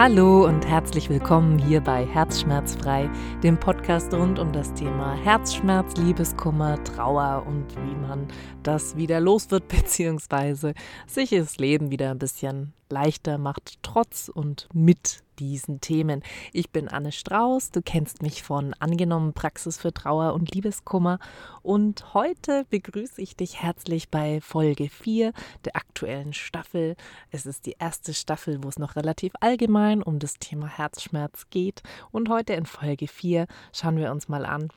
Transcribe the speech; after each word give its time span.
Hallo 0.00 0.46
und 0.46 0.64
herzlich 0.64 1.10
willkommen 1.10 1.58
hier 1.58 1.80
bei 1.80 2.06
Herzschmerzfrei, 2.06 3.10
dem 3.42 3.58
Podcast 3.58 4.14
rund 4.14 4.38
um 4.38 4.52
das 4.52 4.72
Thema 4.74 5.16
Herzschmerz, 5.16 5.96
Liebeskummer, 5.96 6.80
Trauer 6.84 7.44
und 7.44 7.74
wie 7.74 7.96
man 7.96 8.28
das 8.62 8.94
wieder 8.96 9.18
los 9.18 9.50
wird, 9.50 9.66
beziehungsweise 9.76 10.74
sich 11.08 11.30
das 11.30 11.58
Leben 11.58 11.90
wieder 11.90 12.12
ein 12.12 12.18
bisschen 12.20 12.74
leichter 12.90 13.38
macht, 13.38 13.78
trotz 13.82 14.28
und 14.28 14.68
mit 14.72 15.22
diesen 15.38 15.80
Themen. 15.80 16.22
Ich 16.52 16.70
bin 16.70 16.88
Anne 16.88 17.12
Strauß, 17.12 17.70
du 17.70 17.80
kennst 17.82 18.22
mich 18.22 18.42
von 18.42 18.74
Angenommen 18.80 19.32
Praxis 19.32 19.78
für 19.78 19.92
Trauer 19.92 20.34
und 20.34 20.52
Liebeskummer 20.54 21.18
und 21.62 22.14
heute 22.14 22.66
begrüße 22.70 23.22
ich 23.22 23.36
dich 23.36 23.62
herzlich 23.62 24.08
bei 24.08 24.40
Folge 24.40 24.88
4 24.88 25.32
der 25.64 25.76
aktuellen 25.76 26.32
Staffel. 26.32 26.96
Es 27.30 27.46
ist 27.46 27.66
die 27.66 27.76
erste 27.78 28.14
Staffel, 28.14 28.62
wo 28.62 28.68
es 28.68 28.78
noch 28.78 28.96
relativ 28.96 29.32
allgemein 29.40 30.02
um 30.02 30.18
das 30.18 30.34
Thema 30.34 30.66
Herzschmerz 30.66 31.46
geht 31.50 31.82
und 32.10 32.28
heute 32.28 32.54
in 32.54 32.66
Folge 32.66 33.06
4 33.06 33.46
schauen 33.72 33.96
wir 33.96 34.10
uns 34.10 34.28
mal 34.28 34.44
an, 34.44 34.68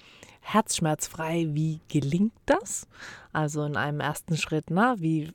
herzschmerzfrei, 0.42 1.48
wie 1.52 1.82
gelingt 1.88 2.34
das? 2.46 2.88
Also 3.34 3.64
in 3.64 3.78
einem 3.78 4.00
ersten 4.00 4.38
Schritt, 4.38 4.66
na, 4.70 5.00
wie, 5.00 5.32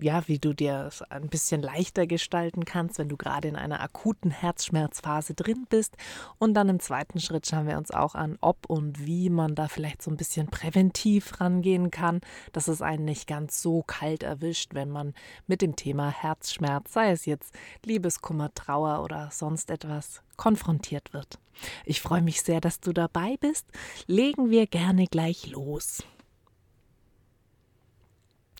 ja, 0.00 0.26
wie 0.28 0.38
du 0.38 0.54
dir 0.54 0.86
es 0.86 1.02
ein 1.02 1.28
bisschen 1.28 1.62
leichter 1.62 2.06
gestalten 2.06 2.64
kannst, 2.64 2.98
wenn 2.98 3.08
du 3.08 3.16
gerade 3.16 3.48
in 3.48 3.56
einer 3.56 3.80
akuten 3.80 4.30
Herzschmerzphase 4.30 5.34
drin 5.34 5.66
bist. 5.68 5.96
Und 6.38 6.54
dann 6.54 6.68
im 6.68 6.80
zweiten 6.80 7.20
Schritt 7.20 7.46
schauen 7.46 7.66
wir 7.66 7.78
uns 7.78 7.90
auch 7.90 8.14
an, 8.14 8.38
ob 8.40 8.66
und 8.66 9.06
wie 9.06 9.30
man 9.30 9.54
da 9.54 9.68
vielleicht 9.68 10.02
so 10.02 10.10
ein 10.10 10.16
bisschen 10.16 10.46
präventiv 10.48 11.40
rangehen 11.40 11.90
kann, 11.90 12.20
dass 12.52 12.68
es 12.68 12.82
einen 12.82 13.04
nicht 13.04 13.26
ganz 13.26 13.60
so 13.60 13.82
kalt 13.82 14.22
erwischt, 14.22 14.74
wenn 14.74 14.90
man 14.90 15.14
mit 15.46 15.62
dem 15.62 15.76
Thema 15.76 16.10
Herzschmerz, 16.10 16.92
sei 16.92 17.10
es 17.10 17.26
jetzt 17.26 17.54
Liebeskummer, 17.84 18.54
Trauer 18.54 19.02
oder 19.02 19.30
sonst 19.32 19.70
etwas, 19.70 20.22
konfrontiert 20.36 21.12
wird. 21.12 21.38
Ich 21.84 22.00
freue 22.00 22.22
mich 22.22 22.42
sehr, 22.42 22.60
dass 22.60 22.80
du 22.80 22.92
dabei 22.92 23.36
bist. 23.40 23.66
Legen 24.06 24.50
wir 24.50 24.66
gerne 24.66 25.06
gleich 25.06 25.48
los. 25.48 26.02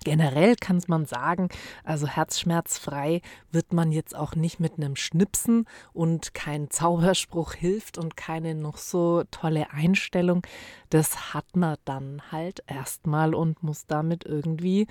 Generell 0.04 0.56
kann 0.56 0.80
man 0.88 1.06
sagen, 1.06 1.48
also 1.84 2.06
herzschmerzfrei 2.06 3.20
wird 3.52 3.72
man 3.72 3.92
jetzt 3.92 4.16
auch 4.16 4.34
nicht 4.34 4.58
mit 4.58 4.76
einem 4.76 4.96
Schnipsen 4.96 5.66
und 5.92 6.34
kein 6.34 6.70
Zauberspruch 6.70 7.54
hilft 7.54 7.98
und 7.98 8.16
keine 8.16 8.54
noch 8.54 8.78
so 8.78 9.22
tolle 9.30 9.70
Einstellung. 9.70 10.44
Das 10.90 11.34
hat 11.34 11.56
man 11.56 11.76
dann 11.84 12.22
halt 12.32 12.64
erstmal 12.66 13.34
und 13.34 13.62
muss 13.62 13.86
damit 13.86 14.24
irgendwie 14.24 14.86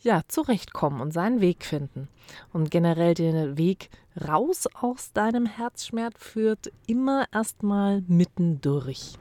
ja 0.00 0.22
zurechtkommen 0.28 1.00
und 1.00 1.12
seinen 1.12 1.40
Weg 1.40 1.64
finden. 1.64 2.08
Und 2.52 2.70
generell 2.70 3.14
den 3.14 3.56
Weg 3.56 3.90
raus 4.26 4.66
aus 4.74 5.12
deinem 5.12 5.46
Herzschmerz 5.46 6.14
führt 6.18 6.72
immer 6.86 7.26
erstmal 7.32 8.02
mittendurch. 8.08 9.16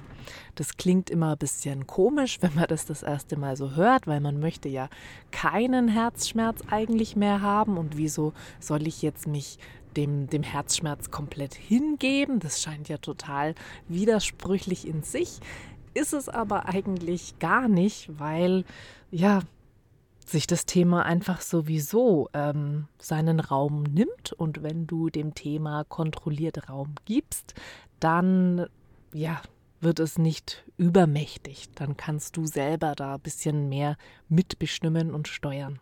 Das 0.56 0.78
klingt 0.78 1.10
immer 1.10 1.34
ein 1.34 1.38
bisschen 1.38 1.88
komisch, 1.88 2.38
wenn 2.42 2.56
man 2.56 2.68
das 2.68 2.86
das 2.86 3.04
erste 3.04 3.38
Mal 3.38 3.58
so 3.58 3.76
hört, 3.76 4.08
weil 4.08 4.20
man 4.20 4.40
möchte 4.40 4.70
ja 4.70 4.90
keinen 5.32 5.88
Herzschmerz 5.88 6.62
eigentlich 6.70 7.16
mehr 7.16 7.42
haben. 7.42 7.78
Und 7.78 7.98
wieso 7.98 8.34
soll 8.60 8.88
ich 8.88 9.02
jetzt 9.02 9.28
mich 9.28 9.58
dem, 9.96 10.28
dem 10.28 10.44
Herzschmerz 10.44 11.12
komplett 11.12 11.54
hingeben? 11.54 12.40
Das 12.40 12.62
scheint 12.62 12.90
ja 12.90 12.98
total 12.98 13.56
widersprüchlich 13.88 14.88
in 14.88 15.04
sich. 15.04 15.40
Ist 15.94 16.14
es 16.14 16.28
aber 16.28 16.68
eigentlich 16.68 17.40
gar 17.40 17.68
nicht, 17.68 18.20
weil 18.20 18.66
ja, 19.12 19.42
sich 20.26 20.48
das 20.48 20.66
Thema 20.66 21.04
einfach 21.06 21.42
sowieso 21.42 22.30
ähm, 22.34 22.88
seinen 22.98 23.40
Raum 23.40 23.84
nimmt 23.84 24.34
und 24.34 24.64
wenn 24.64 24.88
du 24.88 25.10
dem 25.10 25.36
Thema 25.36 25.84
kontrolliert 25.84 26.70
Raum 26.70 26.96
gibst, 27.06 27.54
dann 28.00 28.66
ja, 29.14 29.42
wird 29.86 30.02
es 30.02 30.18
nicht 30.18 30.66
übermächtig. 30.76 31.70
Dann 31.76 31.96
kannst 31.96 32.36
du 32.36 32.46
selber 32.46 32.96
da 32.96 33.16
ein 33.16 33.22
bisschen 33.22 33.70
mehr 33.70 33.96
mitbestimmen 34.28 35.14
und 35.14 35.30
steuern. 35.30 35.80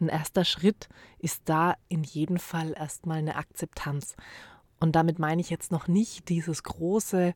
Ein 0.00 0.08
erster 0.08 0.44
Schritt 0.44 0.88
ist 1.18 1.42
da 1.46 1.74
in 1.88 2.04
jedem 2.04 2.38
Fall 2.38 2.72
erstmal 2.74 3.18
eine 3.18 3.36
Akzeptanz. 3.36 4.16
Und 4.80 4.96
damit 4.96 5.18
meine 5.18 5.40
ich 5.40 5.50
jetzt 5.50 5.72
noch 5.72 5.88
nicht 5.88 6.28
dieses 6.28 6.62
große, 6.62 7.34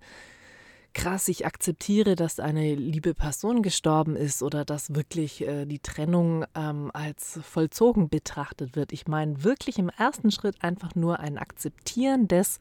krass, 0.93 1.29
ich 1.29 1.47
akzeptiere, 1.47 2.15
dass 2.15 2.39
eine 2.39 2.75
liebe 2.75 3.15
Person 3.15 3.63
gestorben 3.63 4.17
ist 4.17 4.43
oder 4.43 4.65
dass 4.65 4.95
wirklich 4.95 5.41
äh, 5.43 5.67
die 5.67 5.79
Trennung 5.79 6.45
ähm, 6.55 6.91
als 6.93 7.41
vollzogen 7.43 8.09
betrachtet 8.09 8.77
wird. 8.77 8.93
Ich 8.93 9.09
meine 9.09 9.43
wirklich 9.43 9.79
im 9.79 9.89
ersten 9.89 10.31
Schritt 10.31 10.63
einfach 10.63 10.95
nur 10.95 11.19
ein 11.21 11.39
Akzeptieren 11.39 12.29
des, 12.29 12.59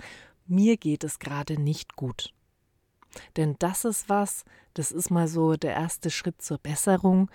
mir 0.48 0.78
geht 0.78 1.04
es 1.04 1.20
gerade 1.20 1.62
nicht 1.62 1.96
gut. 1.96 2.34
Denn 3.38 3.56
das 3.60 3.86
ist 3.86 4.10
was, 4.10 4.46
das 4.74 4.92
ist 4.92 5.10
mal 5.10 5.28
so 5.28 5.56
der 5.56 5.74
erste 5.74 6.10
Schritt 6.10 6.42
zur 6.42 6.58
Besserung, 6.58 7.30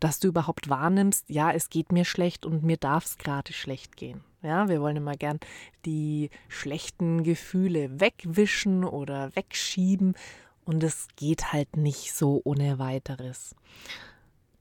dass 0.00 0.20
du 0.20 0.28
überhaupt 0.28 0.68
wahrnimmst, 0.68 1.28
ja, 1.28 1.50
es 1.50 1.70
geht 1.70 1.92
mir 1.92 2.04
schlecht 2.04 2.46
und 2.46 2.62
mir 2.62 2.76
darf 2.76 3.04
es 3.04 3.18
gerade 3.18 3.52
schlecht 3.52 3.96
gehen. 3.96 4.22
Ja, 4.42 4.68
wir 4.68 4.80
wollen 4.80 4.96
immer 4.96 5.14
gern 5.14 5.40
die 5.84 6.30
schlechten 6.48 7.24
Gefühle 7.24 8.00
wegwischen 8.00 8.84
oder 8.84 9.34
wegschieben 9.34 10.14
und 10.64 10.84
es 10.84 11.08
geht 11.16 11.52
halt 11.52 11.76
nicht 11.76 12.14
so 12.14 12.40
ohne 12.44 12.78
weiteres. 12.78 13.56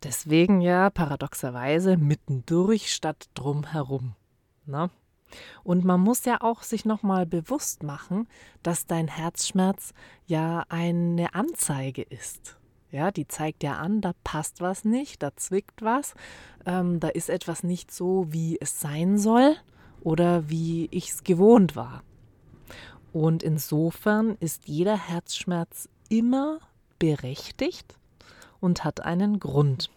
Deswegen 0.04 0.62
ja 0.62 0.90
paradoxerweise 0.90 1.98
mittendurch 1.98 2.92
statt 2.92 3.30
drumherum. 3.34 4.16
Na? 4.66 4.90
Und 5.64 5.86
man 5.86 6.00
muss 6.00 6.26
ja 6.26 6.42
auch 6.42 6.64
sich 6.64 6.86
nochmal 6.86 7.26
bewusst 7.26 7.84
machen, 7.84 8.28
dass 8.64 8.86
dein 8.86 9.08
Herzschmerz 9.08 9.94
ja 10.26 10.64
eine 10.70 11.34
Anzeige 11.34 12.04
ist. 12.04 12.58
Ja, 12.92 13.12
die 13.12 13.28
zeigt 13.28 13.64
ja 13.64 13.74
an, 13.74 14.00
da 14.00 14.14
passt 14.24 14.62
was 14.62 14.86
nicht, 14.86 15.22
da 15.22 15.36
zwickt 15.36 15.82
was, 15.82 16.14
ähm, 16.66 17.00
da 17.02 17.10
ist 17.10 17.30
etwas 17.30 17.64
nicht 17.64 17.92
so, 17.92 18.28
wie 18.30 18.58
es 18.62 18.80
sein 18.80 19.18
soll 19.18 19.58
oder 20.02 20.50
wie 20.50 20.88
ich 20.92 21.10
es 21.10 21.24
gewohnt 21.24 21.76
war. 21.76 22.04
Und 23.12 23.44
insofern 23.44 24.38
ist 24.40 24.68
jeder 24.68 24.98
Herzschmerz 24.98 25.90
immer 26.08 26.60
berechtigt 26.98 27.98
und 28.60 28.84
hat 28.84 29.02
einen 29.02 29.40
Grund. 29.40 29.90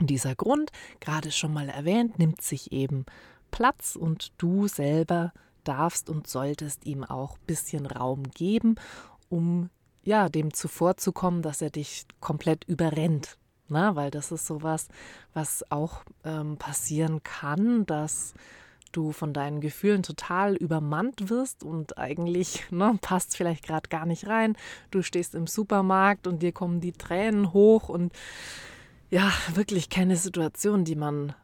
Und 0.00 0.08
dieser 0.08 0.34
Grund, 0.34 0.72
gerade 0.98 1.30
schon 1.30 1.52
mal 1.52 1.68
erwähnt, 1.68 2.18
nimmt 2.18 2.40
sich 2.40 2.72
eben 2.72 3.04
Platz 3.50 3.96
und 3.96 4.32
du 4.38 4.68
selber 4.68 5.32
darfst 5.64 6.08
und 6.08 6.26
solltest 6.26 6.86
ihm 6.86 7.04
auch 7.04 7.36
ein 7.36 7.46
bisschen 7.46 7.86
Raum 7.86 8.24
geben, 8.34 8.76
um 9.28 9.70
ja, 10.02 10.28
dem 10.28 10.54
zuvorzukommen, 10.54 11.42
dass 11.42 11.60
er 11.62 11.70
dich 11.70 12.06
komplett 12.20 12.64
überrennt. 12.64 13.36
Na, 13.68 13.94
weil 13.94 14.10
das 14.10 14.32
ist 14.32 14.46
sowas, 14.46 14.88
was 15.32 15.64
auch 15.70 16.02
ähm, 16.24 16.56
passieren 16.56 17.22
kann, 17.22 17.86
dass 17.86 18.34
du 18.92 19.12
von 19.12 19.32
deinen 19.32 19.60
Gefühlen 19.60 20.02
total 20.02 20.56
übermannt 20.56 21.30
wirst 21.30 21.62
und 21.62 21.96
eigentlich 21.96 22.68
ne, 22.70 22.98
passt 23.00 23.36
vielleicht 23.36 23.64
gerade 23.64 23.88
gar 23.88 24.06
nicht 24.06 24.26
rein. 24.26 24.56
Du 24.90 25.02
stehst 25.02 25.34
im 25.34 25.46
Supermarkt 25.46 26.26
und 26.26 26.42
dir 26.42 26.52
kommen 26.52 26.80
die 26.80 26.92
Tränen 26.92 27.52
hoch 27.52 27.88
und 27.88 28.12
ja, 29.10 29.32
wirklich 29.54 29.90
keine 29.90 30.16
Situation, 30.16 30.84
die 30.84 30.96
man 30.96 31.34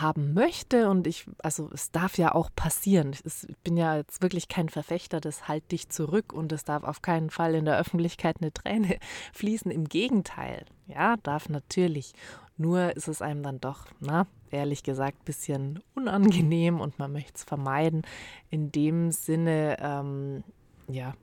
haben 0.00 0.34
möchte 0.34 0.88
und 0.88 1.06
ich, 1.06 1.26
also 1.38 1.70
es 1.72 1.90
darf 1.90 2.18
ja 2.18 2.34
auch 2.34 2.50
passieren. 2.54 3.12
Ich 3.12 3.56
bin 3.62 3.76
ja 3.76 3.96
jetzt 3.96 4.22
wirklich 4.22 4.48
kein 4.48 4.68
Verfechter 4.68 5.20
das 5.20 5.48
halt 5.48 5.70
dich 5.72 5.88
zurück 5.88 6.32
und 6.32 6.52
es 6.52 6.64
darf 6.64 6.84
auf 6.84 7.02
keinen 7.02 7.30
Fall 7.30 7.54
in 7.54 7.64
der 7.64 7.78
Öffentlichkeit 7.78 8.36
eine 8.40 8.52
Träne 8.52 8.98
fließen. 9.32 9.70
Im 9.70 9.84
Gegenteil, 9.84 10.64
ja, 10.86 11.16
darf 11.18 11.48
natürlich. 11.48 12.12
Nur 12.56 12.96
ist 12.96 13.08
es 13.08 13.20
einem 13.20 13.42
dann 13.42 13.60
doch, 13.60 13.86
na, 14.00 14.26
ehrlich 14.50 14.84
gesagt, 14.84 15.20
ein 15.20 15.24
bisschen 15.24 15.80
unangenehm 15.94 16.80
und 16.80 16.98
man 16.98 17.12
möchte 17.12 17.32
es 17.34 17.44
vermeiden. 17.44 18.02
In 18.50 18.70
dem 18.70 19.10
Sinne, 19.10 19.76
ähm, 19.80 20.44
ja, 20.88 21.14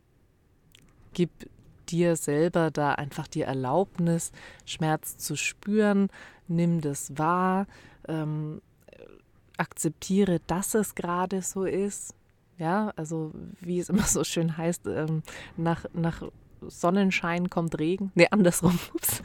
gib 1.13 1.31
dir 1.87 2.15
selber 2.15 2.71
da 2.71 2.93
einfach 2.93 3.27
die 3.27 3.41
Erlaubnis, 3.41 4.31
Schmerz 4.65 5.17
zu 5.17 5.35
spüren, 5.35 6.09
nimm 6.47 6.81
das 6.81 7.17
wahr, 7.17 7.67
ähm, 8.07 8.61
akzeptiere, 9.61 10.39
dass 10.47 10.73
es 10.73 10.95
gerade 10.95 11.41
so 11.41 11.63
ist. 11.63 12.15
Ja, 12.57 12.91
also 12.95 13.31
wie 13.59 13.79
es 13.79 13.89
immer 13.89 14.03
so 14.07 14.23
schön 14.23 14.57
heißt, 14.57 14.87
ähm, 14.87 15.23
nach, 15.55 15.85
nach 15.93 16.23
Sonnenschein 16.61 17.49
kommt 17.49 17.79
Regen. 17.79 18.11
Nee, 18.15 18.27
andersrum. 18.31 18.77
Ups. 18.93 19.21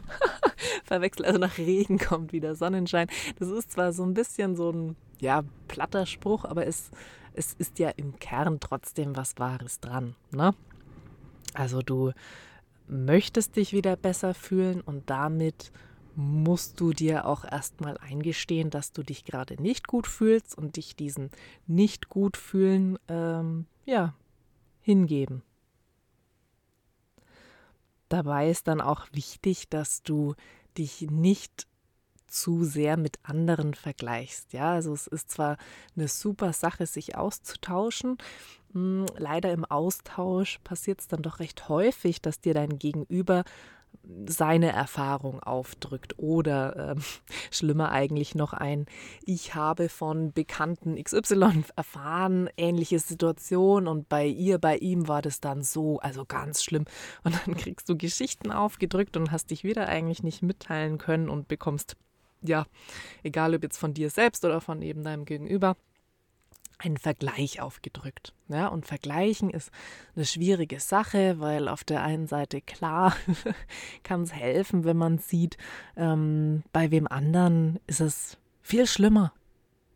Verwechsel. 0.84 1.24
Also 1.24 1.38
nach 1.38 1.58
Regen 1.58 1.98
kommt 1.98 2.32
wieder 2.32 2.54
Sonnenschein. 2.54 3.08
Das 3.38 3.48
ist 3.48 3.72
zwar 3.72 3.92
so 3.92 4.04
ein 4.04 4.14
bisschen 4.14 4.56
so 4.56 4.70
ein, 4.70 4.96
ja, 5.20 5.42
platter 5.68 6.06
Spruch, 6.06 6.44
aber 6.44 6.66
es, 6.66 6.90
es 7.34 7.54
ist 7.54 7.78
ja 7.78 7.90
im 7.90 8.18
Kern 8.18 8.60
trotzdem 8.60 9.16
was 9.16 9.38
Wahres 9.38 9.80
dran. 9.80 10.14
Ne? 10.30 10.54
Also 11.54 11.80
du 11.80 12.12
möchtest 12.88 13.56
dich 13.56 13.72
wieder 13.72 13.96
besser 13.96 14.34
fühlen 14.34 14.80
und 14.80 15.10
damit 15.10 15.72
musst 16.16 16.80
du 16.80 16.92
dir 16.92 17.26
auch 17.26 17.44
erstmal 17.44 17.98
eingestehen, 17.98 18.70
dass 18.70 18.92
du 18.92 19.02
dich 19.02 19.24
gerade 19.24 19.60
nicht 19.62 19.86
gut 19.86 20.06
fühlst 20.06 20.56
und 20.56 20.76
dich 20.76 20.96
diesen 20.96 21.30
nicht 21.66 22.08
gut 22.08 22.36
fühlen, 22.36 22.98
ähm, 23.08 23.66
ja, 23.84 24.14
hingeben. 24.80 25.42
Dabei 28.08 28.50
ist 28.50 28.66
dann 28.66 28.80
auch 28.80 29.06
wichtig, 29.12 29.68
dass 29.68 30.02
du 30.02 30.34
dich 30.78 31.02
nicht 31.02 31.66
zu 32.28 32.64
sehr 32.64 32.96
mit 32.96 33.18
anderen 33.22 33.74
vergleichst. 33.74 34.52
Ja, 34.52 34.72
also 34.72 34.92
es 34.92 35.06
ist 35.06 35.30
zwar 35.30 35.56
eine 35.96 36.08
super 36.08 36.52
Sache, 36.52 36.86
sich 36.86 37.16
auszutauschen. 37.16 38.18
Hm, 38.72 39.06
leider 39.16 39.52
im 39.52 39.64
Austausch 39.64 40.58
passiert 40.64 41.00
es 41.00 41.08
dann 41.08 41.22
doch 41.22 41.40
recht 41.40 41.68
häufig, 41.68 42.20
dass 42.20 42.40
dir 42.40 42.54
dein 42.54 42.78
Gegenüber 42.78 43.44
seine 44.26 44.72
Erfahrung 44.72 45.40
aufdrückt 45.40 46.18
oder 46.18 46.92
äh, 46.92 46.94
schlimmer 47.50 47.90
eigentlich 47.90 48.34
noch 48.34 48.52
ein, 48.52 48.86
ich 49.24 49.54
habe 49.54 49.88
von 49.88 50.32
Bekannten 50.32 51.02
XY 51.02 51.64
erfahren, 51.76 52.48
ähnliche 52.56 52.98
Situation 52.98 53.86
und 53.86 54.08
bei 54.08 54.26
ihr, 54.26 54.58
bei 54.58 54.76
ihm 54.78 55.08
war 55.08 55.22
das 55.22 55.40
dann 55.40 55.62
so, 55.62 55.98
also 56.00 56.24
ganz 56.24 56.62
schlimm. 56.62 56.84
Und 57.24 57.34
dann 57.46 57.56
kriegst 57.56 57.88
du 57.88 57.96
Geschichten 57.96 58.50
aufgedrückt 58.52 59.16
und 59.16 59.32
hast 59.32 59.50
dich 59.50 59.64
wieder 59.64 59.88
eigentlich 59.88 60.22
nicht 60.22 60.42
mitteilen 60.42 60.98
können 60.98 61.28
und 61.28 61.48
bekommst, 61.48 61.96
ja, 62.42 62.66
egal 63.22 63.54
ob 63.54 63.62
jetzt 63.62 63.78
von 63.78 63.94
dir 63.94 64.10
selbst 64.10 64.44
oder 64.44 64.60
von 64.60 64.82
eben 64.82 65.02
deinem 65.02 65.24
Gegenüber, 65.24 65.76
einen 66.78 66.96
Vergleich 66.96 67.60
aufgedrückt. 67.60 68.34
Ja, 68.48 68.68
und 68.68 68.86
vergleichen 68.86 69.50
ist 69.50 69.70
eine 70.14 70.24
schwierige 70.24 70.78
Sache, 70.80 71.40
weil 71.40 71.68
auf 71.68 71.84
der 71.84 72.02
einen 72.02 72.26
Seite 72.26 72.60
klar 72.60 73.16
kann 74.02 74.22
es 74.22 74.32
helfen, 74.32 74.84
wenn 74.84 74.96
man 74.96 75.18
sieht, 75.18 75.56
ähm, 75.96 76.62
bei 76.72 76.90
wem 76.90 77.06
anderen 77.06 77.80
ist 77.86 78.00
es 78.00 78.38
viel 78.62 78.86
schlimmer. 78.86 79.32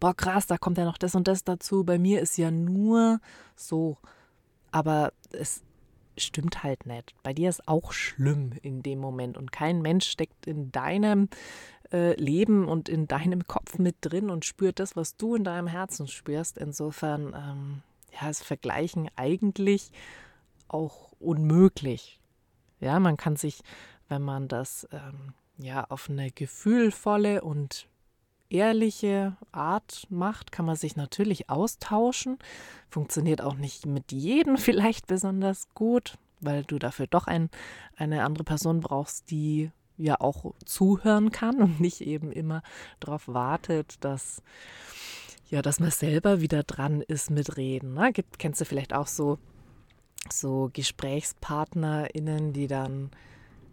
Boah, 0.01 0.15
krass, 0.15 0.47
da 0.47 0.57
kommt 0.57 0.79
ja 0.79 0.85
noch 0.85 0.99
das 0.99 1.15
und 1.15 1.29
das 1.29 1.45
dazu. 1.45 1.85
Bei 1.85 1.99
mir 1.99 2.21
ist 2.21 2.39
ja 2.39 2.51
nur 2.51 3.21
so. 3.55 3.99
Aber 4.71 5.13
es 5.33 5.63
stimmt 6.17 6.63
halt 6.63 6.87
nicht. 6.87 7.15
Bei 7.23 7.35
dir 7.35 7.49
ist 7.49 7.69
auch 7.69 7.93
schlimm 7.93 8.53
in 8.63 8.83
dem 8.83 8.99
Moment 8.99 9.37
und 9.37 9.53
kein 9.53 9.83
Mensch 9.83 10.09
steckt 10.09 10.47
in 10.47 10.73
deinem 10.73 11.29
äh, 11.93 12.15
Leben 12.15 12.67
und 12.67 12.89
in 12.89 13.07
deinem 13.09 13.47
Kopf 13.47 13.79
mit 13.79 13.97
drin 14.01 14.31
und 14.31 14.45
spürt 14.45 14.79
das, 14.79 14.97
was 14.97 15.17
du 15.17 15.35
in 15.35 15.45
deinem 15.45 15.67
Herzen 15.67 16.07
spürst. 16.07 16.59
Insofern 16.59 17.35
ähm, 17.35 17.83
ja, 18.21 18.29
ist 18.29 18.45
Vergleichen 18.45 19.11
eigentlich 19.17 19.91
auch 20.69 21.13
unmöglich. 21.19 22.21
Ja, 22.81 22.99
man 23.01 23.17
kann 23.17 23.37
sich, 23.37 23.63
wenn 24.09 24.23
man 24.23 24.49
das 24.49 24.89
ähm, 24.93 25.35
ja 25.59 25.85
auf 25.89 26.09
eine 26.09 26.31
gefühlvolle 26.31 27.43
und 27.43 27.89
ehrliche 28.49 29.37
Art 29.53 30.07
macht, 30.11 30.53
kann 30.53 30.67
man 30.67 30.77
sich 30.77 30.97
natürlich 30.97 31.49
austauschen. 31.49 32.39
Funktioniert 32.89 33.41
auch 33.41 33.55
nicht 33.55 33.87
mit 33.87 34.13
jedem 34.13 34.57
vielleicht 34.59 35.07
besonders 35.07 35.69
gut, 35.75 36.19
weil 36.41 36.65
du 36.65 36.79
dafür 36.79 37.07
doch 37.07 37.27
ein, 37.27 37.51
eine 37.97 38.25
andere 38.25 38.45
Person 38.45 38.81
brauchst, 38.81 39.31
die 39.31 39.71
ja 40.01 40.21
auch 40.21 40.55
zuhören 40.65 41.31
kann 41.31 41.57
und 41.57 41.81
nicht 41.81 42.01
eben 42.01 42.33
immer 42.33 42.63
darauf 43.01 43.29
wartet, 43.29 43.97
dass 44.01 44.43
ja, 45.51 45.63
dass 45.63 45.81
man 45.81 45.91
selber 45.91 46.41
wieder 46.41 46.63
dran 46.63 47.01
ist 47.03 47.31
mit 47.31 47.57
Reden. 47.57 47.95
Ne? 47.95 48.13
Gibt, 48.13 48.39
kennst 48.39 48.61
du 48.61 48.65
vielleicht 48.65 48.95
auch 48.95 49.09
so, 49.09 49.39
so 50.33 50.71
GesprächspartnerInnen, 50.73 52.53
die 52.53 52.69
dann 52.69 53.11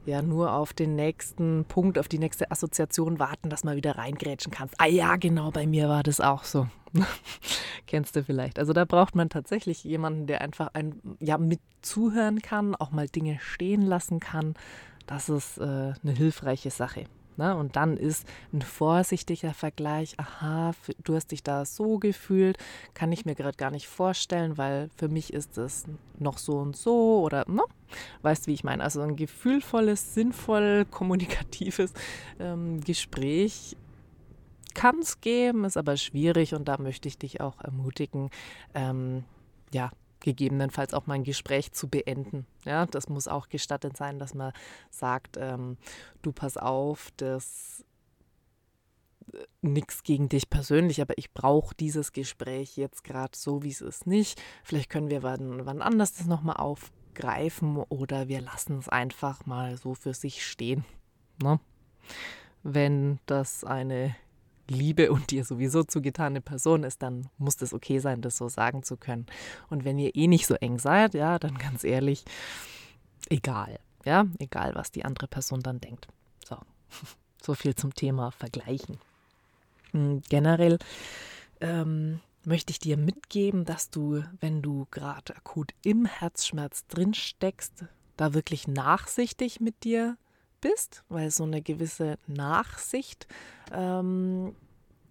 ja 0.08 0.22
nur 0.22 0.54
auf 0.54 0.74
den 0.74 0.96
nächsten 0.96 1.66
Punkt, 1.66 2.00
auf 2.00 2.08
die 2.08 2.18
nächste 2.18 2.50
Assoziation 2.50 3.20
warten, 3.20 3.50
dass 3.50 3.64
man 3.64 3.76
wieder 3.76 3.98
reingrätschen 3.98 4.52
kann. 4.52 4.70
Ah 4.78 4.88
ja, 4.88 5.18
genau, 5.18 5.52
bei 5.52 5.68
mir 5.68 5.88
war 5.90 6.02
das 6.02 6.20
auch 6.20 6.46
so. 6.46 6.68
Kennst 7.88 8.16
du 8.16 8.24
vielleicht. 8.24 8.58
Also 8.58 8.74
da 8.74 8.86
braucht 8.86 9.16
man 9.16 9.30
tatsächlich 9.30 9.84
jemanden, 9.84 10.26
der 10.26 10.42
einfach 10.42 10.70
ein, 10.74 11.00
ja, 11.20 11.38
mit 11.38 11.60
zuhören 11.82 12.42
kann, 12.42 12.74
auch 12.74 12.92
mal 12.92 13.08
Dinge 13.08 13.38
stehen 13.40 13.82
lassen 13.82 14.20
kann, 14.20 14.56
das 15.08 15.30
ist 15.30 15.58
äh, 15.58 15.64
eine 15.64 16.12
hilfreiche 16.16 16.70
Sache. 16.70 17.06
Ne? 17.38 17.56
Und 17.56 17.76
dann 17.76 17.98
ist 17.98 18.28
ein 18.52 18.62
vorsichtiger 18.62 19.54
Vergleich, 19.54 20.16
aha, 20.18 20.74
du 21.04 21.16
hast 21.16 21.32
dich 21.32 21.44
da 21.44 21.66
so 21.66 22.00
gefühlt, 22.00 22.58
kann 22.94 23.12
ich 23.12 23.26
mir 23.26 23.36
gerade 23.36 23.58
gar 23.58 23.72
nicht 23.72 23.88
vorstellen, 23.88 24.58
weil 24.58 24.90
für 24.98 25.08
mich 25.08 25.34
ist 25.34 25.58
es 25.58 25.86
noch 26.18 26.40
so 26.40 26.58
und 26.58 26.76
so 26.76 27.22
oder, 27.22 27.46
ne? 27.48 27.64
weißt 28.24 28.48
wie 28.48 28.54
ich 28.54 28.64
meine. 28.64 28.84
Also 28.84 29.02
ein 29.02 29.16
gefühlvolles, 29.16 30.14
sinnvoll 30.14 30.86
kommunikatives 30.92 31.94
ähm, 32.40 32.82
Gespräch 32.82 33.78
kann 34.74 35.00
es 35.00 35.22
geben, 35.22 35.66
ist 35.66 35.78
aber 35.78 35.98
schwierig 35.98 36.54
und 36.54 36.68
da 36.68 36.78
möchte 36.78 37.08
ich 37.08 37.18
dich 37.18 37.42
auch 37.42 37.60
ermutigen, 37.62 38.30
ähm, 38.76 39.24
ja, 39.74 39.90
gegebenenfalls 40.20 40.94
auch 40.94 41.08
mal 41.08 41.16
ein 41.16 41.24
Gespräch 41.24 41.72
zu 41.72 41.88
beenden. 41.88 42.46
Ja, 42.66 42.86
das 42.86 43.10
muss 43.10 43.28
auch 43.28 43.50
gestattet 43.50 43.98
sein, 43.98 44.20
dass 44.20 44.34
man 44.34 44.54
sagt, 44.90 45.38
ähm, 45.38 45.78
du 46.22 46.32
pass 46.32 46.58
auf, 46.58 47.12
das 47.18 47.86
äh, 49.34 49.38
nichts 49.62 50.04
gegen 50.04 50.30
dich 50.30 50.50
persönlich, 50.50 51.02
aber 51.02 51.18
ich 51.18 51.34
brauche 51.34 51.76
dieses 51.76 52.12
Gespräch 52.14 52.78
jetzt 52.78 53.04
gerade 53.04 53.38
so, 53.38 53.64
wie 53.64 53.70
es 53.70 53.82
ist, 53.82 54.08
nicht. 54.08 54.42
Vielleicht 54.64 54.90
können 54.90 55.10
wir 55.10 55.24
wann, 55.24 55.66
wann 55.66 55.82
anders 55.82 56.14
das 56.14 56.26
nochmal 56.28 56.58
aufgreifen 56.58 57.78
oder 57.78 58.28
wir 58.28 58.42
lassen 58.42 58.80
es 58.80 58.90
einfach 58.90 59.46
mal 59.46 59.78
so 59.78 59.94
für 59.94 60.14
sich 60.14 60.46
stehen. 60.46 60.86
Ne? 61.42 61.60
Wenn 62.64 63.20
das 63.26 63.64
eine 63.64 64.16
liebe 64.70 65.12
und 65.12 65.32
dir 65.32 65.46
sowieso 65.46 65.84
zugetane 65.84 66.42
Person 66.42 66.84
ist, 66.84 67.02
dann 67.02 67.30
muss 67.38 67.58
das 67.58 67.74
okay 67.74 68.00
sein, 68.00 68.22
das 68.22 68.38
so 68.38 68.50
sagen 68.50 68.84
zu 68.84 68.98
können. 68.98 69.26
Und 69.70 69.86
wenn 69.86 70.00
ihr 70.00 70.16
eh 70.16 70.28
nicht 70.28 70.48
so 70.48 70.56
eng 70.56 70.80
seid, 70.80 71.14
ja, 71.14 71.40
dann 71.40 71.58
ganz 71.58 71.84
ehrlich, 71.84 72.26
egal. 73.30 73.80
Ja, 74.06 74.26
egal, 74.40 74.76
was 74.76 74.92
die 74.92 75.04
andere 75.04 75.28
Person 75.28 75.62
dann 75.62 75.82
denkt. 75.82 76.08
So, 76.48 76.58
so 77.42 77.54
viel 77.54 77.76
zum 77.76 77.94
Thema 77.94 78.32
Vergleichen. 78.32 78.98
Hm, 79.92 80.22
generell 80.30 80.80
ähm, 81.60 82.20
möchte 82.44 82.72
ich 82.72 82.80
dir 82.80 82.98
mitgeben, 82.98 83.66
dass 83.66 83.90
du, 83.90 84.24
wenn 84.40 84.62
du 84.62 84.88
gerade 84.92 85.36
akut 85.36 85.74
im 85.84 86.06
Herzschmerz 86.06 86.88
drin 86.88 87.14
steckst, 87.14 87.86
da 88.16 88.34
wirklich 88.34 88.68
nachsichtig 88.68 89.60
mit 89.60 89.84
dir 89.84 90.18
bist, 90.70 91.04
weil 91.10 91.32
so 91.32 91.44
eine 91.44 91.62
gewisse 91.62 92.18
Nachsicht 92.28 93.28
ähm, 93.72 94.56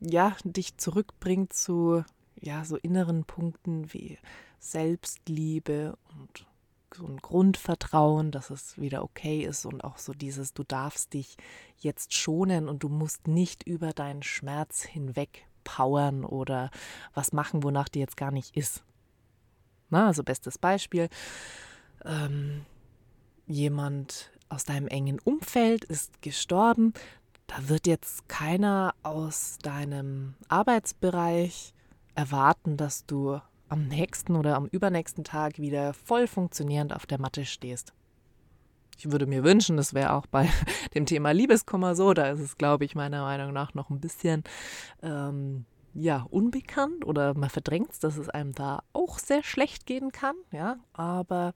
ja, 0.00 0.36
dich 0.44 0.76
zurückbringt 0.76 1.52
zu 1.52 2.04
ja, 2.40 2.64
so 2.64 2.76
inneren 2.76 3.24
Punkten 3.24 3.92
wie 3.92 4.18
Selbstliebe 4.58 5.96
und 6.18 6.46
so 6.94 7.06
ein 7.06 7.18
Grundvertrauen, 7.18 8.30
dass 8.30 8.50
es 8.50 8.78
wieder 8.78 9.02
okay 9.02 9.42
ist 9.42 9.66
und 9.66 9.84
auch 9.84 9.98
so 9.98 10.12
dieses, 10.12 10.54
du 10.54 10.62
darfst 10.62 11.14
dich 11.14 11.36
jetzt 11.78 12.14
schonen 12.14 12.68
und 12.68 12.82
du 12.82 12.88
musst 12.88 13.28
nicht 13.28 13.66
über 13.66 13.92
deinen 13.92 14.22
Schmerz 14.22 14.82
hinweg 14.82 15.46
powern 15.64 16.24
oder 16.24 16.70
was 17.14 17.32
machen, 17.32 17.62
wonach 17.62 17.88
dir 17.88 18.00
jetzt 18.00 18.16
gar 18.16 18.30
nicht 18.30 18.56
ist. 18.56 18.84
Na, 19.90 20.06
also 20.06 20.22
bestes 20.22 20.58
Beispiel, 20.58 21.08
ähm, 22.04 22.64
jemand 23.46 24.30
aus 24.48 24.64
deinem 24.64 24.88
engen 24.88 25.18
Umfeld 25.20 25.84
ist 25.84 26.22
gestorben, 26.22 26.92
da 27.46 27.68
wird 27.68 27.86
jetzt 27.86 28.28
keiner 28.28 28.94
aus 29.02 29.58
deinem 29.62 30.34
Arbeitsbereich 30.48 31.74
erwarten, 32.14 32.76
dass 32.76 33.06
du 33.06 33.40
am 33.68 33.86
nächsten 33.88 34.36
oder 34.36 34.56
am 34.56 34.66
übernächsten 34.66 35.24
Tag 35.24 35.58
wieder 35.58 35.92
voll 35.92 36.26
funktionierend 36.26 36.94
auf 36.94 37.06
der 37.06 37.20
Matte 37.20 37.44
stehst. 37.44 37.92
Ich 38.98 39.10
würde 39.10 39.26
mir 39.26 39.44
wünschen, 39.44 39.76
das 39.76 39.92
wäre 39.94 40.12
auch 40.12 40.26
bei 40.26 40.48
dem 40.94 41.06
Thema 41.06 41.32
Liebeskummer 41.32 41.94
so. 41.94 42.14
Da 42.14 42.30
ist 42.30 42.40
es, 42.40 42.56
glaube 42.56 42.84
ich, 42.84 42.94
meiner 42.94 43.22
Meinung 43.22 43.52
nach 43.52 43.74
noch 43.74 43.90
ein 43.90 44.00
bisschen 44.00 44.42
ähm, 45.02 45.66
ja, 45.94 46.26
unbekannt 46.30 47.04
oder 47.04 47.34
man 47.34 47.50
verdrängt 47.50 47.90
es, 47.92 47.98
dass 47.98 48.16
es 48.16 48.28
einem 48.28 48.52
da 48.52 48.82
auch 48.92 49.18
sehr 49.18 49.42
schlecht 49.42 49.86
gehen 49.86 50.12
kann. 50.12 50.36
Ja, 50.52 50.78
aber 50.92 51.52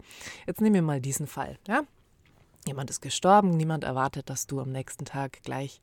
jetzt 0.47 0.61
nehmen 0.61 0.75
wir 0.75 0.83
mal 0.83 1.01
diesen 1.01 1.27
Fall. 1.27 1.59
Ja, 1.67 1.83
Jemand 2.67 2.91
ist 2.91 3.01
gestorben, 3.01 3.51
niemand 3.51 3.85
erwartet, 3.85 4.29
dass 4.31 4.47
du 4.47 4.61
am 4.61 4.71
nächsten 4.71 5.05
Tag 5.05 5.43
gleich 5.43 5.81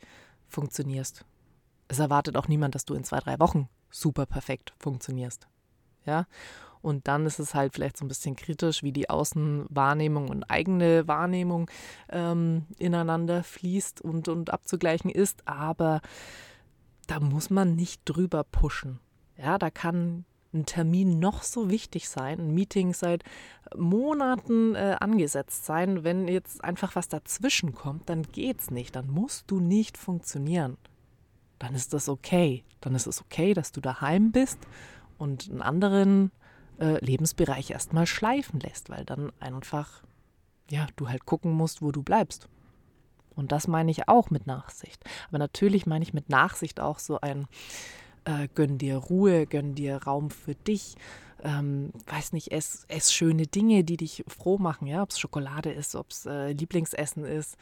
funktionierst. 0.48 1.25
Es 1.88 2.00
erwartet 2.00 2.38
auch 2.38 2.48
niemand, 2.48 2.75
dass 2.75 2.86
du 2.86 2.93
in 2.93 3.03
zwei, 3.03 3.19
drei 3.19 3.39
Wochen 3.39 3.69
super 3.89 4.25
perfekt 4.25 4.74
funktionierst. 4.77 5.48
Ja? 6.05 6.27
Und 6.81 7.07
dann 7.07 7.25
ist 7.25 7.39
es 7.39 7.55
halt 7.55 7.74
vielleicht 7.74 7.98
so 7.98 8.05
ein 8.05 8.07
bisschen 8.07 8.36
kritisch, 8.36 8.84
wie 8.84 8.91
die 8.91 9.10
Außenwahrnehmung 9.10 10.29
und 10.29 10.43
eigene 10.43 11.07
Wahrnehmung 11.07 11.69
ähm, 12.10 12.65
ineinander 12.77 13.43
fließt 13.43 14.01
und, 14.01 14.27
und 14.27 14.51
abzugleichen 14.51 15.10
ist. 15.10 15.48
Aber 15.48 16.01
da 17.07 17.19
muss 17.19 17.50
man 17.50 17.75
nicht 17.75 18.01
drüber 18.05 18.43
pushen. 18.43 19.00
Ja, 19.38 19.57
da 19.57 19.69
kann 19.69 20.25
ein 20.58 20.66
Termin 20.66 21.20
noch 21.20 21.44
so 21.44 21.70
wichtig 21.70 22.10
sein, 22.10 22.40
ein 22.40 22.54
Meeting 22.54 22.94
seit 22.94 23.24
Monaten 23.76 24.76
äh, 24.76 24.98
angesetzt 25.00 25.66
sein. 25.66 26.04
Wenn 26.04 26.28
jetzt 26.28 26.64
einfach 26.64 26.96
was 26.96 27.08
dazwischen 27.08 27.74
kommt, 27.74 28.10
dann 28.10 28.24
geht's 28.24 28.72
nicht. 28.72 28.96
Dann 28.96 29.10
musst 29.10 29.50
du 29.52 29.60
nicht 29.60 29.98
funktionieren. 29.98 30.78
Dann 31.60 31.76
ist 31.76 31.94
das 31.94 32.10
okay. 32.10 32.64
Dann 32.82 32.96
ist 32.96 33.08
es 33.08 33.22
okay, 33.22 33.54
dass 33.54 33.72
du 33.72 33.82
daheim 33.82 34.32
bist 34.32 34.60
und 35.18 35.50
einen 35.50 35.62
anderen 35.62 36.32
äh, 36.80 37.04
Lebensbereich 37.04 37.72
erstmal 37.72 38.06
schleifen 38.06 38.60
lässt, 38.60 38.90
weil 38.90 39.06
dann 39.06 39.32
einfach, 39.40 40.04
ja, 40.70 40.88
du 40.96 41.10
halt 41.10 41.26
gucken 41.26 41.52
musst, 41.52 41.82
wo 41.82 41.92
du 41.92 42.04
bleibst. 42.04 42.48
Und 43.36 43.52
das 43.52 43.68
meine 43.68 43.92
ich 43.92 44.08
auch 44.08 44.30
mit 44.30 44.48
Nachsicht. 44.48 45.04
Aber 45.30 45.38
natürlich 45.38 45.86
meine 45.86 46.04
ich 46.04 46.14
mit 46.14 46.30
Nachsicht 46.30 46.80
auch 46.80 47.00
so 47.00 47.22
ein 47.22 47.48
äh, 48.27 48.50
gönn 48.53 48.77
dir 48.77 48.98
Ruhe, 48.98 49.48
gönn 49.48 49.74
dir 49.74 50.03
Raum 50.03 50.29
für 50.29 50.55
dich. 50.55 50.96
Ähm, 51.43 51.91
weiß 52.07 52.34
nicht, 52.34 52.51
ess, 52.51 52.86
ess 52.89 53.13
schöne 53.13 53.48
Dinge, 53.48 53.84
die 53.84 53.98
dich 53.98 54.24
froh 54.27 54.57
machen, 54.57 54.88
ja, 54.88 55.03
ob 55.03 55.12
es 55.12 55.19
Schokolade 55.19 55.72
ist, 55.72 55.96
ob 55.96 56.10
es 56.10 56.25
äh, 56.25 56.51
Lieblingsessen 56.51 57.24
ist. 57.24 57.57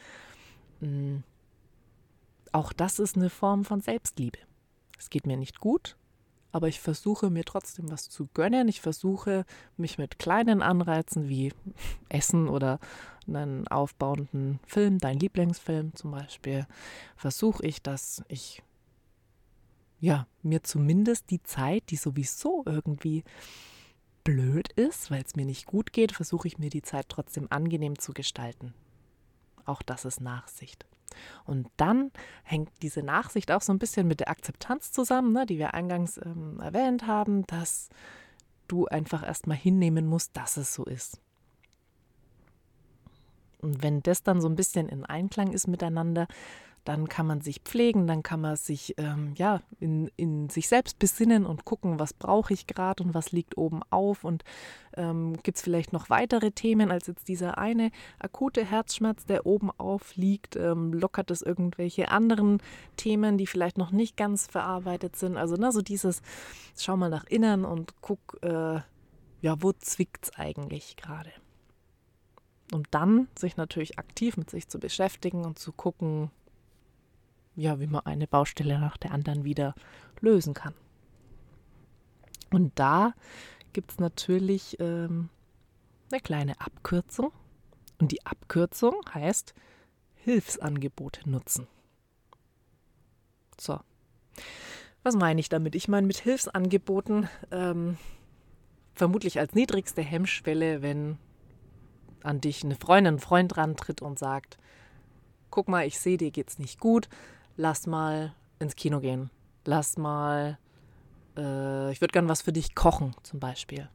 Mhm. 0.80 1.22
Auch 2.52 2.72
das 2.72 2.98
ist 2.98 3.16
eine 3.16 3.30
Form 3.30 3.64
von 3.64 3.80
Selbstliebe. 3.80 4.38
Es 4.98 5.10
geht 5.10 5.26
mir 5.26 5.36
nicht 5.36 5.60
gut, 5.60 5.96
aber 6.52 6.68
ich 6.68 6.80
versuche 6.80 7.28
mir 7.28 7.44
trotzdem 7.44 7.90
was 7.90 8.08
zu 8.08 8.28
gönnen. 8.32 8.66
Ich 8.66 8.80
versuche 8.80 9.44
mich 9.76 9.98
mit 9.98 10.18
kleinen 10.18 10.62
Anreizen 10.62 11.28
wie 11.28 11.52
Essen 12.08 12.48
oder 12.48 12.80
einen 13.28 13.68
aufbauenden 13.68 14.58
Film, 14.66 14.98
dein 14.98 15.18
Lieblingsfilm 15.18 15.94
zum 15.94 16.12
Beispiel, 16.12 16.66
versuche 17.16 17.66
ich, 17.66 17.82
dass 17.82 18.24
ich 18.28 18.62
ja 20.00 20.26
mir 20.42 20.62
zumindest 20.62 21.30
die 21.30 21.42
Zeit, 21.42 21.84
die 21.90 21.96
sowieso 21.96 22.62
irgendwie 22.66 23.24
blöd 24.24 24.72
ist, 24.72 25.10
weil 25.10 25.22
es 25.22 25.36
mir 25.36 25.46
nicht 25.46 25.66
gut 25.66 25.92
geht, 25.92 26.12
versuche 26.12 26.48
ich 26.48 26.58
mir 26.58 26.70
die 26.70 26.82
Zeit 26.82 27.08
trotzdem 27.08 27.46
angenehm 27.50 27.98
zu 27.98 28.12
gestalten. 28.12 28.74
Auch 29.64 29.82
das 29.82 30.04
ist 30.04 30.20
Nachsicht. 30.20 30.84
Und 31.44 31.68
dann 31.76 32.10
hängt 32.42 32.70
diese 32.82 33.02
Nachsicht 33.02 33.50
auch 33.52 33.62
so 33.62 33.72
ein 33.72 33.78
bisschen 33.78 34.06
mit 34.08 34.20
der 34.20 34.28
Akzeptanz 34.28 34.92
zusammen, 34.92 35.32
ne, 35.32 35.46
die 35.46 35.58
wir 35.58 35.74
eingangs 35.74 36.18
ähm, 36.18 36.60
erwähnt 36.60 37.06
haben, 37.06 37.46
dass 37.46 37.88
du 38.68 38.86
einfach 38.86 39.24
erstmal 39.24 39.56
hinnehmen 39.56 40.06
musst, 40.06 40.36
dass 40.36 40.56
es 40.56 40.74
so 40.74 40.84
ist. 40.84 41.20
Und 43.58 43.82
wenn 43.82 44.02
das 44.02 44.22
dann 44.22 44.40
so 44.40 44.48
ein 44.48 44.56
bisschen 44.56 44.88
in 44.88 45.04
Einklang 45.04 45.52
ist 45.52 45.66
miteinander, 45.66 46.26
dann 46.86 47.08
kann 47.08 47.26
man 47.26 47.40
sich 47.40 47.60
pflegen, 47.60 48.06
dann 48.06 48.22
kann 48.22 48.40
man 48.40 48.56
sich 48.56 48.94
ähm, 48.96 49.34
ja 49.36 49.60
in, 49.80 50.08
in 50.16 50.48
sich 50.48 50.68
selbst 50.68 50.98
besinnen 50.98 51.44
und 51.44 51.64
gucken, 51.64 51.98
was 51.98 52.14
brauche 52.14 52.54
ich 52.54 52.66
gerade 52.68 53.02
und 53.02 53.12
was 53.12 53.32
liegt 53.32 53.58
oben 53.58 53.82
auf 53.90 54.22
und 54.22 54.44
ähm, 54.96 55.34
gibt 55.42 55.58
es 55.58 55.62
vielleicht 55.62 55.92
noch 55.92 56.10
weitere 56.10 56.52
Themen 56.52 56.92
als 56.92 57.08
jetzt 57.08 57.26
dieser 57.26 57.58
eine 57.58 57.90
akute 58.20 58.64
Herzschmerz, 58.64 59.26
der 59.26 59.46
oben 59.46 59.70
auf 59.72 60.14
liegt, 60.14 60.54
ähm, 60.54 60.92
lockert 60.92 61.30
es 61.32 61.42
irgendwelche 61.42 62.10
anderen 62.10 62.62
Themen, 62.96 63.36
die 63.36 63.48
vielleicht 63.48 63.78
noch 63.78 63.90
nicht 63.90 64.16
ganz 64.16 64.46
verarbeitet 64.46 65.16
sind. 65.16 65.36
Also 65.36 65.56
ne, 65.56 65.72
so 65.72 65.82
dieses, 65.82 66.22
schau 66.78 66.96
mal 66.96 67.10
nach 67.10 67.24
innen 67.24 67.64
und 67.64 68.00
guck, 68.00 68.38
äh, 68.42 68.80
ja, 69.40 69.56
wo 69.58 69.72
zwickt 69.72 70.26
es 70.26 70.38
eigentlich 70.38 70.96
gerade? 70.96 71.32
Um 72.72 72.84
dann 72.90 73.28
sich 73.36 73.56
natürlich 73.56 73.98
aktiv 73.98 74.36
mit 74.36 74.50
sich 74.50 74.68
zu 74.68 74.78
beschäftigen 74.78 75.44
und 75.44 75.58
zu 75.58 75.72
gucken, 75.72 76.30
ja, 77.56 77.80
wie 77.80 77.86
man 77.86 78.04
eine 78.06 78.26
Baustelle 78.26 78.78
nach 78.78 78.96
der 78.96 79.12
anderen 79.12 79.44
wieder 79.44 79.74
lösen 80.20 80.54
kann. 80.54 80.74
Und 82.50 82.78
da 82.78 83.14
gibt 83.72 83.92
es 83.92 83.98
natürlich 83.98 84.78
ähm, 84.78 85.30
eine 86.10 86.20
kleine 86.20 86.60
Abkürzung. 86.60 87.32
Und 87.98 88.12
die 88.12 88.24
Abkürzung 88.24 88.94
heißt 89.12 89.54
Hilfsangebote 90.14 91.28
nutzen. 91.28 91.66
So. 93.58 93.80
Was 95.02 95.14
meine 95.16 95.40
ich 95.40 95.48
damit? 95.48 95.74
Ich 95.74 95.88
meine 95.88 96.06
mit 96.06 96.18
Hilfsangeboten 96.18 97.28
ähm, 97.50 97.96
vermutlich 98.94 99.38
als 99.38 99.54
niedrigste 99.54 100.02
Hemmschwelle, 100.02 100.82
wenn 100.82 101.18
an 102.22 102.40
dich 102.40 102.64
eine 102.64 102.74
Freundin, 102.74 103.14
ein 103.14 103.20
Freund 103.20 103.56
rantritt 103.56 104.02
und 104.02 104.18
sagt, 104.18 104.58
guck 105.50 105.68
mal, 105.68 105.86
ich 105.86 105.98
sehe, 106.00 106.16
dir 106.16 106.30
geht's 106.30 106.58
nicht 106.58 106.80
gut, 106.80 107.08
lass 107.56 107.86
mal 107.86 108.34
ins 108.58 108.76
Kino 108.76 109.00
gehen. 109.00 109.30
Lass 109.64 109.96
mal, 109.96 110.58
äh, 111.36 111.90
ich 111.92 112.00
würde 112.00 112.12
gern 112.12 112.28
was 112.28 112.42
für 112.42 112.52
dich 112.52 112.74
kochen 112.74 113.14
zum 113.22 113.40
Beispiel. 113.40 113.88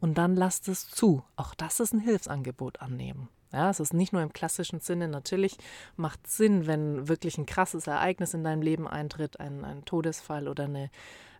Und 0.00 0.18
dann 0.18 0.36
lass 0.36 0.66
es 0.68 0.88
zu. 0.88 1.24
Auch 1.36 1.54
das 1.54 1.80
ist 1.80 1.92
ein 1.92 2.00
Hilfsangebot 2.00 2.80
annehmen. 2.80 3.28
Ja, 3.52 3.70
es 3.70 3.80
ist 3.80 3.94
nicht 3.94 4.12
nur 4.12 4.22
im 4.22 4.32
klassischen 4.32 4.80
Sinne. 4.80 5.08
Natürlich 5.08 5.56
macht 5.96 6.26
Sinn, 6.26 6.66
wenn 6.66 7.08
wirklich 7.08 7.38
ein 7.38 7.46
krasses 7.46 7.86
Ereignis 7.86 8.34
in 8.34 8.44
deinem 8.44 8.62
Leben 8.62 8.86
eintritt, 8.86 9.40
ein, 9.40 9.64
ein 9.64 9.84
Todesfall 9.84 10.48
oder 10.48 10.64
eine, 10.64 10.90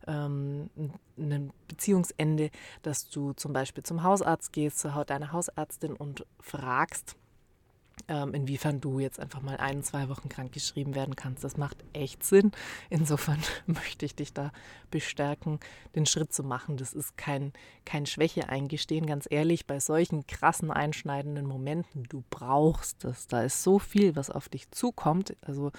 ähm, 0.06 0.71
ein 1.18 1.52
Beziehungsende, 1.68 2.50
dass 2.83 3.09
du 3.09 3.33
zum 3.35 3.52
Beispiel 3.52 3.83
zum 3.83 4.02
Hausarzt 4.02 4.52
gehst, 4.52 4.78
zu 4.78 4.88
deiner 5.06 5.33
Hausärztin 5.33 5.95
und 5.95 6.25
fragst, 6.40 7.16
ähm, 8.09 8.35
inwiefern 8.35 8.81
du 8.81 8.99
jetzt 8.99 9.19
einfach 9.19 9.43
mal 9.43 9.57
ein, 9.57 9.83
zwei 9.83 10.09
Wochen 10.09 10.29
krank 10.29 10.53
geschrieben 10.53 10.95
werden 10.95 11.17
kannst. 11.17 11.43
Das 11.43 11.57
macht 11.57 11.79
echt 11.93 12.25
Sinn. 12.25 12.53
Insofern 12.91 13.38
möchte 13.67 14.05
ich 14.05 14.15
dich 14.15 14.33
da 14.33 14.53
bestärken, 14.91 15.59
den 15.95 16.07
Schritt 16.07 16.33
zu 16.33 16.43
machen. 16.43 16.76
Das 16.76 16.93
ist 16.93 17.17
kein, 17.17 17.53
kein 17.85 18.07
Schwäche 18.07 18.49
eingestehen, 18.49 19.07
ganz 19.07 19.26
ehrlich, 19.31 19.67
bei 19.67 19.81
solchen 19.81 20.26
krassen, 20.26 20.71
einschneidenden 20.71 21.47
Momenten, 21.47 22.05
du 22.05 22.23
brauchst 22.31 23.05
das. 23.05 23.26
Da 23.26 23.43
ist 23.43 23.62
so 23.62 23.79
viel, 23.79 24.15
was 24.17 24.31
auf 24.31 24.49
dich 24.49 24.71
zukommt. 24.71 25.37
Also 25.41 25.73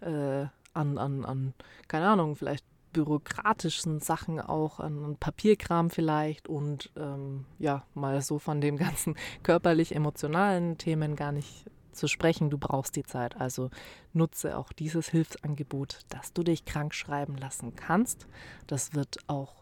äh, 0.00 0.46
an, 0.74 0.98
an, 0.98 1.24
an, 1.24 1.54
keine 1.88 2.08
Ahnung, 2.08 2.36
vielleicht 2.36 2.64
bürokratischen 2.96 4.00
Sachen 4.00 4.40
auch, 4.40 4.80
an 4.80 5.18
Papierkram 5.20 5.90
vielleicht 5.90 6.48
und 6.48 6.90
ähm, 6.96 7.44
ja, 7.58 7.84
mal 7.92 8.22
so 8.22 8.38
von 8.38 8.62
dem 8.62 8.76
ganzen 8.78 9.16
körperlich-emotionalen 9.42 10.78
Themen 10.78 11.14
gar 11.14 11.30
nicht 11.30 11.66
zu 11.92 12.08
sprechen. 12.08 12.48
Du 12.48 12.56
brauchst 12.56 12.96
die 12.96 13.02
Zeit. 13.02 13.36
Also 13.36 13.68
nutze 14.14 14.56
auch 14.56 14.72
dieses 14.72 15.10
Hilfsangebot, 15.10 16.00
dass 16.08 16.32
du 16.32 16.42
dich 16.42 16.64
krank 16.64 16.94
schreiben 16.94 17.36
lassen 17.36 17.76
kannst. 17.76 18.26
Das 18.66 18.94
wird 18.94 19.18
auch 19.26 19.56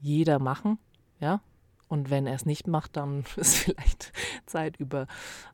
jeder 0.00 0.38
machen, 0.38 0.78
ja. 1.20 1.42
Und 1.88 2.08
wenn 2.10 2.26
er 2.26 2.36
es 2.36 2.46
nicht 2.46 2.66
macht, 2.66 2.96
dann 2.96 3.24
ist 3.36 3.56
vielleicht 3.56 4.12
Zeit, 4.46 4.78
über 4.78 5.06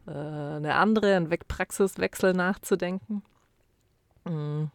äh, 0.06 0.10
eine 0.12 0.76
andere, 0.76 1.20
Praxiswechsel 1.48 2.32
nachzudenken. 2.32 3.24
Mhm. 4.24 4.70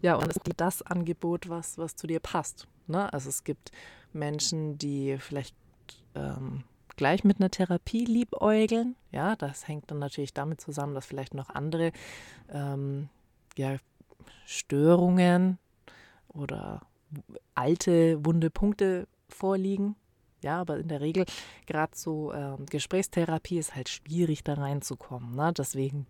Ja, 0.00 0.14
und 0.14 0.28
es 0.28 0.36
ist 0.36 0.52
das 0.56 0.82
Angebot, 0.82 1.48
was, 1.48 1.78
was 1.78 1.96
zu 1.96 2.06
dir 2.06 2.20
passt. 2.20 2.68
Ne? 2.86 3.12
Also 3.12 3.28
es 3.28 3.44
gibt 3.44 3.72
Menschen, 4.12 4.78
die 4.78 5.18
vielleicht 5.18 5.54
ähm, 6.14 6.64
gleich 6.96 7.24
mit 7.24 7.40
einer 7.40 7.50
Therapie 7.50 8.04
liebäugeln. 8.04 8.96
Ja, 9.12 9.36
das 9.36 9.66
hängt 9.66 9.90
dann 9.90 9.98
natürlich 9.98 10.34
damit 10.34 10.60
zusammen, 10.60 10.94
dass 10.94 11.06
vielleicht 11.06 11.34
noch 11.34 11.48
andere 11.48 11.92
ähm, 12.50 13.08
ja, 13.56 13.76
Störungen 14.44 15.58
oder 16.28 16.82
alte 17.54 18.24
wunde 18.24 18.50
Punkte 18.50 19.08
vorliegen. 19.28 19.96
Ja, 20.42 20.60
aber 20.60 20.78
in 20.78 20.88
der 20.88 21.00
Regel, 21.00 21.24
gerade 21.66 21.96
so 21.96 22.32
ähm, 22.32 22.66
Gesprächstherapie 22.66 23.58
ist 23.58 23.74
halt 23.74 23.88
schwierig, 23.88 24.44
da 24.44 24.54
reinzukommen. 24.54 25.34
Ne? 25.34 25.52
Deswegen 25.56 26.06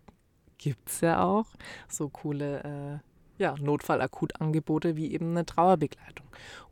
gibt 0.58 0.90
es 0.90 1.00
ja 1.00 1.22
auch 1.22 1.46
so 1.88 2.10
coole 2.10 2.62
äh, 2.62 2.98
ja, 3.38 3.54
Notfallakutangebote 3.58 4.96
wie 4.96 5.12
eben 5.12 5.30
eine 5.30 5.46
Trauerbegleitung. 5.46 6.26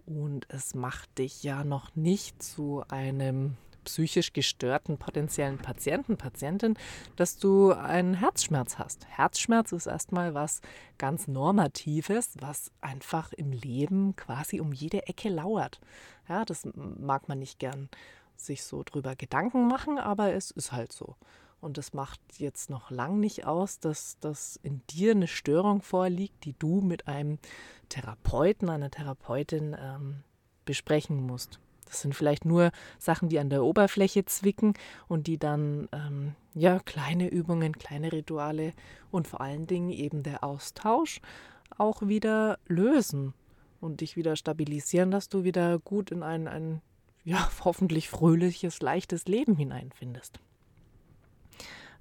Und 0.04 0.46
es 0.48 0.74
macht 0.74 1.18
dich 1.18 1.42
ja 1.42 1.64
noch 1.64 1.94
nicht 1.96 2.42
zu 2.42 2.84
einem 2.88 3.56
psychisch 3.86 4.32
gestörten 4.32 4.98
potenziellen 4.98 5.58
Patienten, 5.58 6.16
Patientin, 6.16 6.74
dass 7.14 7.38
du 7.38 7.72
einen 7.72 8.14
Herzschmerz 8.14 8.78
hast. 8.78 9.06
Herzschmerz 9.06 9.72
ist 9.72 9.86
erstmal 9.86 10.34
was 10.34 10.60
ganz 10.98 11.28
Normatives, 11.28 12.34
was 12.40 12.72
einfach 12.80 13.32
im 13.32 13.52
Leben 13.52 14.14
quasi 14.16 14.60
um 14.60 14.72
jede 14.72 15.06
Ecke 15.06 15.28
lauert. 15.28 15.80
Ja, 16.28 16.44
das 16.44 16.68
mag 16.74 17.28
man 17.28 17.38
nicht 17.38 17.58
gern 17.58 17.88
sich 18.36 18.64
so 18.64 18.82
drüber 18.82 19.16
Gedanken 19.16 19.66
machen, 19.66 19.98
aber 19.98 20.32
es 20.32 20.50
ist 20.50 20.72
halt 20.72 20.92
so. 20.92 21.16
Und 21.60 21.78
das 21.78 21.94
macht 21.94 22.20
jetzt 22.38 22.70
noch 22.70 22.90
lang 22.90 23.18
nicht 23.18 23.46
aus, 23.46 23.80
dass, 23.80 24.18
dass 24.20 24.58
in 24.62 24.82
dir 24.90 25.12
eine 25.12 25.26
Störung 25.26 25.82
vorliegt, 25.82 26.44
die 26.44 26.54
du 26.58 26.80
mit 26.80 27.08
einem 27.08 27.38
Therapeuten, 27.88 28.68
einer 28.68 28.90
Therapeutin 28.90 29.76
ähm, 29.78 30.22
besprechen 30.64 31.20
musst. 31.20 31.58
Das 31.86 32.00
sind 32.02 32.14
vielleicht 32.14 32.44
nur 32.44 32.72
Sachen, 32.98 33.28
die 33.28 33.38
an 33.38 33.48
der 33.48 33.64
Oberfläche 33.64 34.24
zwicken 34.24 34.74
und 35.08 35.28
die 35.28 35.38
dann 35.38 35.88
ähm, 35.92 36.34
ja 36.54 36.80
kleine 36.80 37.28
Übungen, 37.28 37.78
kleine 37.78 38.12
Rituale 38.12 38.72
und 39.10 39.28
vor 39.28 39.40
allen 39.40 39.66
Dingen 39.66 39.90
eben 39.90 40.22
der 40.22 40.44
Austausch 40.44 41.20
auch 41.78 42.02
wieder 42.02 42.58
lösen. 42.66 43.34
und 43.80 44.00
dich 44.00 44.16
wieder 44.16 44.36
stabilisieren, 44.36 45.10
dass 45.10 45.28
du 45.28 45.44
wieder 45.44 45.78
gut 45.78 46.10
in 46.10 46.22
ein, 46.22 46.48
ein 46.48 46.80
ja, 47.24 47.48
hoffentlich 47.64 48.08
fröhliches, 48.08 48.80
leichtes 48.80 49.26
Leben 49.26 49.56
hineinfindest. 49.56 50.40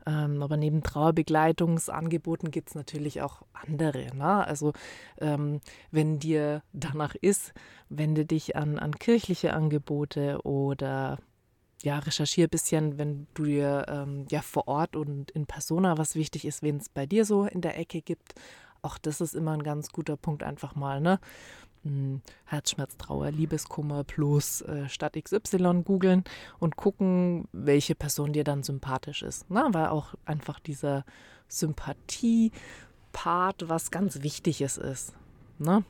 Ähm, 0.06 0.44
aber 0.44 0.58
neben 0.58 0.84
Trauerbegleitungsangeboten 0.84 2.52
gibt 2.52 2.70
es 2.70 2.76
natürlich 2.76 3.22
auch 3.22 3.42
andere. 3.54 4.16
Ne? 4.16 4.46
Also 4.46 4.74
ähm, 5.20 5.62
wenn 5.92 6.20
dir 6.20 6.62
danach 6.74 7.16
ist, 7.16 7.54
wende 7.90 8.26
dich 8.26 8.56
an, 8.56 8.78
an 8.78 8.94
kirchliche 8.94 9.54
Angebote 9.54 10.40
oder 10.44 11.18
ja, 11.82 12.00
recherchiere 12.00 12.48
ein 12.48 12.52
bisschen, 12.52 12.98
wenn 12.98 13.28
du 13.34 13.46
dir 13.46 13.86
ähm, 13.90 14.26
ja 14.30 14.42
vor 14.42 14.68
Ort 14.68 14.96
und 14.96 15.32
in 15.32 15.46
Persona 15.46 15.98
was 15.98 16.16
wichtig 16.16 16.46
ist, 16.46 16.62
wen 16.62 16.78
es 16.78 16.90
bei 16.90 17.06
dir 17.06 17.26
so 17.26 17.46
in 17.46 17.62
der 17.62 17.78
Ecke 17.78 18.02
gibt. 18.02 18.36
Auch 18.82 18.98
das 18.98 19.20
ist 19.22 19.34
immer 19.34 19.52
ein 19.54 19.64
ganz 19.64 19.90
guter 19.90 20.16
Punkt, 20.16 20.44
einfach 20.44 20.76
mal, 20.76 21.02
ne? 21.02 21.20
Hm, 21.86 22.22
Herzschmerz, 22.46 22.98
Trauer, 22.98 23.30
Liebeskummer 23.30 24.04
plus 24.04 24.62
äh, 24.62 24.90
Stadt 24.90 25.14
XY 25.14 25.84
googeln 25.84 26.24
und 26.58 26.78
gucken, 26.78 27.48
welche 27.52 27.94
Person 27.94 28.34
dir 28.34 28.44
dann 28.44 28.64
sympathisch 28.64 29.22
ist. 29.22 29.46
Na, 29.50 29.72
weil 29.72 29.90
auch 29.90 30.16
einfach 30.26 30.60
dieser 30.60 31.06
Sympathie-Part 31.48 33.70
was 33.70 33.92
ganz 33.92 34.24
Wichtiges 34.24 34.78
ist. 34.78 35.14
Ne? 35.60 35.84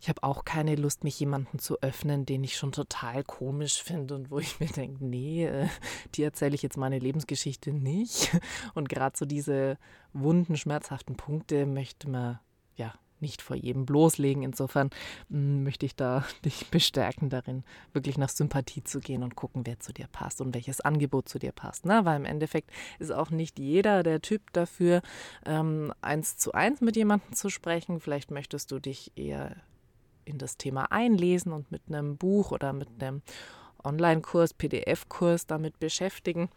Ich 0.00 0.08
habe 0.08 0.22
auch 0.22 0.44
keine 0.44 0.76
Lust, 0.76 1.02
mich 1.02 1.18
jemandem 1.18 1.58
zu 1.58 1.82
öffnen, 1.82 2.24
den 2.24 2.44
ich 2.44 2.56
schon 2.56 2.70
total 2.70 3.24
komisch 3.24 3.82
finde 3.82 4.14
und 4.14 4.30
wo 4.30 4.38
ich 4.38 4.60
mir 4.60 4.68
denke, 4.68 5.04
nee, 5.04 5.46
äh, 5.46 5.66
die 6.14 6.22
erzähle 6.22 6.54
ich 6.54 6.62
jetzt 6.62 6.76
meine 6.76 7.00
Lebensgeschichte 7.00 7.72
nicht. 7.72 8.30
Und 8.74 8.88
gerade 8.88 9.18
so 9.18 9.24
diese 9.24 9.76
wunden, 10.12 10.56
schmerzhaften 10.56 11.16
Punkte 11.16 11.66
möchte 11.66 12.08
man 12.08 12.38
ja 12.76 12.94
nicht 13.22 13.40
vor 13.40 13.56
jedem 13.56 13.86
bloßlegen. 13.86 14.42
Insofern 14.42 14.90
hm, 15.30 15.64
möchte 15.64 15.86
ich 15.86 15.96
da 15.96 16.24
dich 16.44 16.68
bestärken 16.70 17.30
darin, 17.30 17.64
wirklich 17.92 18.18
nach 18.18 18.28
Sympathie 18.28 18.84
zu 18.84 19.00
gehen 19.00 19.22
und 19.22 19.36
gucken, 19.36 19.66
wer 19.66 19.80
zu 19.80 19.92
dir 19.92 20.08
passt 20.10 20.40
und 20.40 20.54
welches 20.54 20.80
Angebot 20.80 21.28
zu 21.28 21.38
dir 21.38 21.52
passt. 21.52 21.86
Ne? 21.86 22.04
Weil 22.04 22.16
im 22.16 22.24
Endeffekt 22.24 22.70
ist 22.98 23.12
auch 23.12 23.30
nicht 23.30 23.58
jeder 23.58 24.02
der 24.02 24.20
Typ 24.20 24.52
dafür, 24.52 25.02
ähm, 25.46 25.92
eins 26.02 26.36
zu 26.36 26.52
eins 26.52 26.80
mit 26.80 26.96
jemandem 26.96 27.32
zu 27.32 27.48
sprechen. 27.48 28.00
Vielleicht 28.00 28.30
möchtest 28.30 28.70
du 28.70 28.78
dich 28.78 29.12
eher 29.16 29.56
in 30.24 30.38
das 30.38 30.56
Thema 30.56 30.92
einlesen 30.92 31.52
und 31.52 31.70
mit 31.70 31.82
einem 31.88 32.16
Buch 32.16 32.52
oder 32.52 32.72
mit 32.72 32.88
einem 33.00 33.22
Online-Kurs, 33.84 34.54
PDF-Kurs 34.54 35.46
damit 35.46 35.78
beschäftigen. 35.80 36.48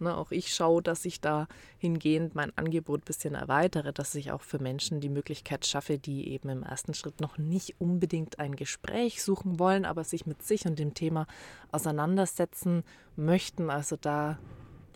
Ne, 0.00 0.16
auch 0.16 0.30
ich 0.30 0.54
schaue, 0.54 0.82
dass 0.82 1.04
ich 1.04 1.20
da 1.20 1.46
hingehend 1.76 2.34
mein 2.34 2.56
Angebot 2.56 3.02
ein 3.02 3.04
bisschen 3.04 3.34
erweitere, 3.34 3.92
dass 3.92 4.14
ich 4.14 4.32
auch 4.32 4.40
für 4.40 4.58
Menschen 4.58 5.00
die 5.00 5.10
Möglichkeit 5.10 5.66
schaffe, 5.66 5.98
die 5.98 6.28
eben 6.28 6.48
im 6.48 6.62
ersten 6.62 6.94
Schritt 6.94 7.20
noch 7.20 7.36
nicht 7.36 7.78
unbedingt 7.78 8.38
ein 8.38 8.56
Gespräch 8.56 9.22
suchen 9.22 9.58
wollen, 9.58 9.84
aber 9.84 10.02
sich 10.04 10.24
mit 10.24 10.42
sich 10.42 10.64
und 10.64 10.78
dem 10.78 10.94
Thema 10.94 11.26
auseinandersetzen 11.70 12.82
möchten. 13.14 13.68
Also 13.68 13.96
da, 14.00 14.38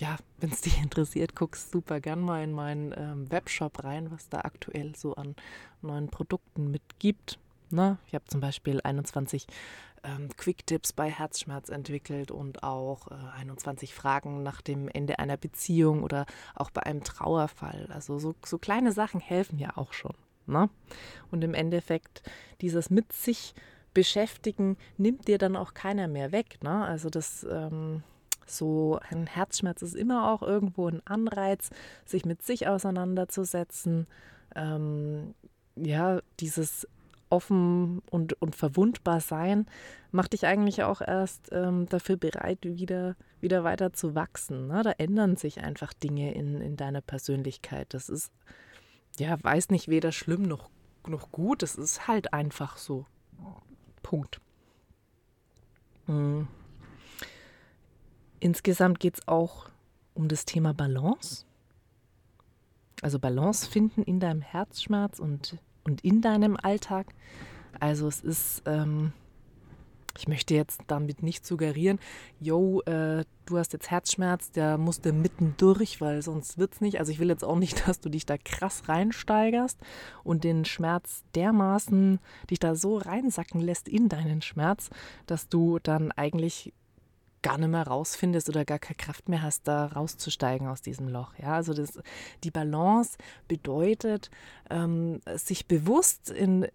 ja, 0.00 0.16
wenn 0.38 0.50
es 0.50 0.60
dich 0.62 0.80
interessiert, 0.80 1.36
guckst 1.36 1.70
super 1.70 2.00
gern 2.00 2.22
mal 2.22 2.42
in 2.42 2.52
meinen 2.52 2.94
ähm, 2.96 3.30
Webshop 3.30 3.84
rein, 3.84 4.10
was 4.10 4.30
da 4.30 4.40
aktuell 4.40 4.96
so 4.96 5.16
an 5.16 5.36
neuen 5.82 6.08
Produkten 6.08 6.70
mitgibt. 6.70 7.38
Ne? 7.70 7.98
Ich 8.06 8.14
habe 8.14 8.24
zum 8.26 8.40
Beispiel 8.40 8.80
21 8.82 9.46
ähm, 10.04 10.28
Quick-Tipps 10.36 10.92
bei 10.92 11.10
Herzschmerz 11.10 11.68
entwickelt 11.68 12.30
und 12.30 12.62
auch 12.62 13.10
äh, 13.10 13.14
21 13.38 13.94
Fragen 13.94 14.42
nach 14.42 14.60
dem 14.60 14.88
Ende 14.88 15.18
einer 15.18 15.36
Beziehung 15.36 16.02
oder 16.02 16.26
auch 16.54 16.70
bei 16.70 16.82
einem 16.82 17.02
Trauerfall. 17.02 17.88
Also 17.92 18.18
so, 18.18 18.34
so 18.44 18.58
kleine 18.58 18.92
Sachen 18.92 19.20
helfen 19.20 19.58
ja 19.58 19.76
auch 19.76 19.92
schon. 19.92 20.14
Ne? 20.46 20.68
Und 21.30 21.42
im 21.42 21.54
Endeffekt 21.54 22.22
dieses 22.60 22.90
mit 22.90 23.12
sich 23.12 23.54
beschäftigen 23.94 24.76
nimmt 24.98 25.28
dir 25.28 25.38
dann 25.38 25.56
auch 25.56 25.72
keiner 25.72 26.08
mehr 26.08 26.32
weg. 26.32 26.62
Ne? 26.62 26.84
Also 26.84 27.08
das 27.08 27.46
ähm, 27.50 28.02
so 28.46 28.98
ein 29.08 29.26
Herzschmerz 29.26 29.82
ist 29.82 29.94
immer 29.94 30.30
auch 30.30 30.42
irgendwo 30.42 30.88
ein 30.88 31.00
Anreiz, 31.06 31.70
sich 32.04 32.24
mit 32.24 32.42
sich 32.42 32.68
auseinanderzusetzen. 32.68 34.06
Ähm, 34.54 35.34
ja, 35.76 36.20
dieses 36.40 36.86
offen 37.30 38.00
und, 38.10 38.40
und 38.40 38.54
verwundbar 38.54 39.20
sein, 39.20 39.66
macht 40.12 40.32
dich 40.32 40.46
eigentlich 40.46 40.82
auch 40.82 41.00
erst 41.00 41.48
ähm, 41.52 41.86
dafür 41.86 42.16
bereit, 42.16 42.58
wieder, 42.62 43.16
wieder 43.40 43.64
weiter 43.64 43.92
zu 43.92 44.14
wachsen. 44.14 44.68
Ne? 44.68 44.82
Da 44.82 44.92
ändern 44.92 45.36
sich 45.36 45.60
einfach 45.60 45.92
Dinge 45.92 46.34
in, 46.34 46.60
in 46.60 46.76
deiner 46.76 47.00
Persönlichkeit. 47.00 47.92
Das 47.94 48.08
ist, 48.08 48.32
ja, 49.18 49.36
weiß 49.42 49.70
nicht, 49.70 49.88
weder 49.88 50.12
schlimm 50.12 50.42
noch, 50.42 50.70
noch 51.06 51.30
gut. 51.30 51.62
Es 51.62 51.76
ist 51.76 52.06
halt 52.06 52.32
einfach 52.32 52.76
so. 52.76 53.06
Punkt. 54.02 54.40
Mhm. 56.06 56.46
Insgesamt 58.40 59.00
geht 59.00 59.18
es 59.18 59.28
auch 59.28 59.70
um 60.12 60.28
das 60.28 60.44
Thema 60.44 60.74
Balance. 60.74 61.46
Also 63.02 63.18
Balance 63.18 63.68
finden 63.68 64.02
in 64.02 64.20
deinem 64.20 64.42
Herzschmerz 64.42 65.18
und 65.18 65.58
und 65.84 66.02
in 66.02 66.20
deinem 66.20 66.56
Alltag. 66.56 67.06
Also 67.80 68.08
es 68.08 68.20
ist, 68.20 68.62
ähm, 68.66 69.12
ich 70.16 70.28
möchte 70.28 70.54
jetzt 70.54 70.80
damit 70.86 71.22
nicht 71.22 71.44
suggerieren, 71.44 71.98
yo, 72.40 72.80
äh, 72.82 73.24
du 73.46 73.58
hast 73.58 73.72
jetzt 73.72 73.90
Herzschmerz, 73.90 74.52
der 74.52 74.78
musste 74.78 75.12
mitten 75.12 75.54
durch, 75.56 76.00
weil 76.00 76.22
sonst 76.22 76.56
wird 76.56 76.74
es 76.74 76.80
nicht. 76.80 76.98
Also 76.98 77.10
ich 77.12 77.18
will 77.18 77.28
jetzt 77.28 77.44
auch 77.44 77.58
nicht, 77.58 77.86
dass 77.88 78.00
du 78.00 78.08
dich 78.08 78.26
da 78.26 78.38
krass 78.38 78.88
reinsteigerst 78.88 79.78
und 80.22 80.44
den 80.44 80.64
Schmerz 80.64 81.24
dermaßen 81.34 82.20
dich 82.50 82.58
da 82.58 82.74
so 82.74 82.96
reinsacken 82.96 83.60
lässt 83.60 83.88
in 83.88 84.08
deinen 84.08 84.42
Schmerz, 84.42 84.90
dass 85.26 85.48
du 85.48 85.78
dann 85.82 86.12
eigentlich 86.12 86.72
gar 87.44 87.58
nicht 87.58 87.68
mehr 87.68 87.86
rausfindest 87.86 88.48
oder 88.48 88.64
gar 88.64 88.78
keine 88.78 88.96
Kraft 88.96 89.28
mehr 89.28 89.42
hast, 89.42 89.68
da 89.68 89.86
rauszusteigen 89.86 90.66
aus 90.66 90.80
diesem 90.80 91.08
Loch. 91.08 91.34
Ja, 91.38 91.54
also 91.54 91.74
das, 91.74 92.00
die 92.42 92.50
Balance 92.50 93.18
bedeutet, 93.46 94.30
ähm, 94.70 95.20
sich 95.36 95.68
bewusst 95.68 96.30
in 96.30 96.66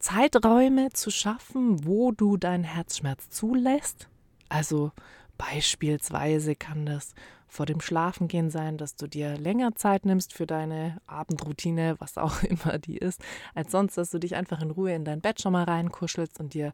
Zeiträume 0.00 0.90
zu 0.90 1.10
schaffen, 1.10 1.86
wo 1.86 2.10
du 2.10 2.36
deinen 2.36 2.64
Herzschmerz 2.64 3.30
zulässt. 3.30 4.08
Also 4.48 4.90
beispielsweise 5.38 6.54
kann 6.54 6.86
das 6.86 7.14
vor 7.52 7.66
dem 7.66 7.80
Schlafengehen 7.82 8.48
sein, 8.48 8.78
dass 8.78 8.96
du 8.96 9.06
dir 9.06 9.36
länger 9.36 9.74
Zeit 9.74 10.06
nimmst 10.06 10.32
für 10.32 10.46
deine 10.46 11.02
Abendroutine, 11.06 11.96
was 11.98 12.16
auch 12.16 12.42
immer 12.42 12.78
die 12.78 12.96
ist, 12.96 13.20
als 13.54 13.72
sonst, 13.72 13.98
dass 13.98 14.10
du 14.10 14.18
dich 14.18 14.36
einfach 14.36 14.62
in 14.62 14.70
Ruhe 14.70 14.94
in 14.94 15.04
dein 15.04 15.20
Bett 15.20 15.42
schon 15.42 15.52
mal 15.52 15.64
reinkuschelst 15.64 16.40
und 16.40 16.54
dir, 16.54 16.72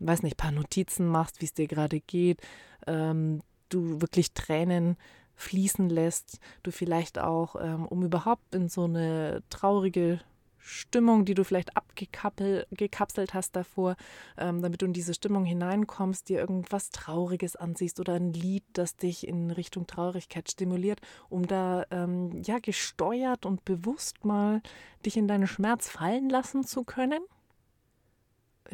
weiß 0.00 0.22
nicht, 0.22 0.36
paar 0.36 0.50
Notizen 0.50 1.06
machst, 1.06 1.40
wie 1.40 1.44
es 1.44 1.54
dir 1.54 1.68
gerade 1.68 2.00
geht, 2.00 2.40
ähm, 2.88 3.40
du 3.68 4.00
wirklich 4.00 4.32
Tränen 4.32 4.96
fließen 5.36 5.88
lässt, 5.88 6.40
du 6.62 6.72
vielleicht 6.72 7.18
auch, 7.18 7.56
ähm, 7.60 7.86
um 7.86 8.02
überhaupt 8.02 8.54
in 8.54 8.68
so 8.68 8.84
eine 8.84 9.42
traurige 9.50 10.20
Stimmung, 10.66 11.24
die 11.24 11.34
du 11.34 11.44
vielleicht 11.44 11.76
abgekapselt 11.76 13.34
hast 13.34 13.54
davor, 13.54 13.96
ähm, 14.36 14.62
damit 14.62 14.82
du 14.82 14.86
in 14.86 14.92
diese 14.92 15.14
Stimmung 15.14 15.44
hineinkommst, 15.44 16.28
dir 16.28 16.40
irgendwas 16.40 16.90
Trauriges 16.90 17.54
ansiehst 17.54 18.00
oder 18.00 18.14
ein 18.14 18.32
Lied, 18.32 18.64
das 18.72 18.96
dich 18.96 19.28
in 19.28 19.52
Richtung 19.52 19.86
Traurigkeit 19.86 20.50
stimuliert, 20.50 21.00
um 21.28 21.46
da 21.46 21.84
ähm, 21.90 22.42
ja 22.42 22.58
gesteuert 22.58 23.46
und 23.46 23.64
bewusst 23.64 24.24
mal 24.24 24.60
dich 25.04 25.16
in 25.16 25.28
deinen 25.28 25.46
Schmerz 25.46 25.88
fallen 25.88 26.28
lassen 26.28 26.64
zu 26.64 26.82
können. 26.82 27.22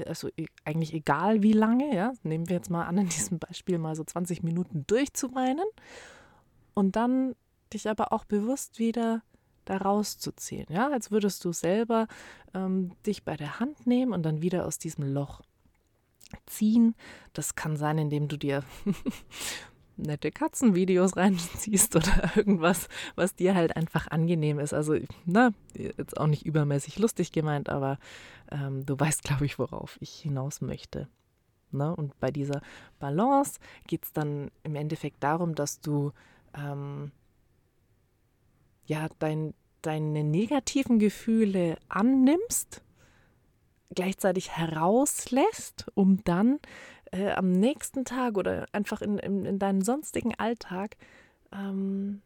Also 0.06 0.28
e, 0.38 0.46
eigentlich 0.64 0.94
egal 0.94 1.42
wie 1.42 1.52
lange, 1.52 1.94
ja, 1.94 2.14
nehmen 2.22 2.48
wir 2.48 2.56
jetzt 2.56 2.70
mal 2.70 2.86
an, 2.86 2.96
in 2.96 3.08
diesem 3.08 3.38
Beispiel 3.38 3.76
mal 3.76 3.94
so 3.96 4.04
20 4.04 4.42
Minuten 4.42 4.84
durchzuweinen 4.86 5.66
und 6.72 6.96
dann 6.96 7.34
dich 7.74 7.88
aber 7.90 8.14
auch 8.14 8.24
bewusst 8.24 8.78
wieder 8.78 9.22
da 9.64 9.78
rauszuziehen. 9.78 10.66
Ja, 10.68 10.90
als 10.90 11.10
würdest 11.10 11.44
du 11.44 11.52
selber 11.52 12.06
ähm, 12.54 12.92
dich 13.06 13.24
bei 13.24 13.36
der 13.36 13.60
Hand 13.60 13.86
nehmen 13.86 14.12
und 14.12 14.22
dann 14.22 14.42
wieder 14.42 14.66
aus 14.66 14.78
diesem 14.78 15.12
Loch 15.12 15.42
ziehen. 16.46 16.94
Das 17.32 17.54
kann 17.54 17.76
sein, 17.76 17.98
indem 17.98 18.28
du 18.28 18.36
dir 18.36 18.64
nette 19.96 20.30
Katzenvideos 20.30 21.16
reinziehst 21.16 21.96
oder 21.96 22.32
irgendwas, 22.36 22.88
was 23.14 23.34
dir 23.34 23.54
halt 23.54 23.76
einfach 23.76 24.08
angenehm 24.08 24.58
ist. 24.58 24.72
Also, 24.72 24.96
na, 25.24 25.52
jetzt 25.74 26.18
auch 26.18 26.26
nicht 26.26 26.46
übermäßig 26.46 26.98
lustig 26.98 27.32
gemeint, 27.32 27.68
aber 27.68 27.98
ähm, 28.50 28.84
du 28.86 28.98
weißt, 28.98 29.22
glaube 29.22 29.46
ich, 29.46 29.58
worauf 29.58 29.98
ich 30.00 30.10
hinaus 30.14 30.60
möchte. 30.60 31.08
Ne? 31.70 31.94
Und 31.94 32.18
bei 32.20 32.30
dieser 32.30 32.60
Balance 32.98 33.58
geht 33.86 34.04
es 34.04 34.12
dann 34.12 34.50
im 34.62 34.74
Endeffekt 34.74 35.22
darum, 35.22 35.54
dass 35.54 35.80
du 35.80 36.12
ähm, 36.54 37.12
ja, 38.86 39.08
dein, 39.18 39.54
deine 39.82 40.24
negativen 40.24 40.98
Gefühle 40.98 41.76
annimmst, 41.88 42.82
gleichzeitig 43.94 44.50
herauslässt, 44.50 45.86
um 45.94 46.22
dann 46.24 46.58
äh, 47.12 47.30
am 47.32 47.52
nächsten 47.52 48.04
Tag 48.04 48.36
oder 48.38 48.66
einfach 48.72 49.02
in, 49.02 49.18
in, 49.18 49.44
in 49.44 49.58
deinen 49.58 49.82
sonstigen 49.82 50.34
Alltag 50.36 50.96
ähm, 51.52 52.22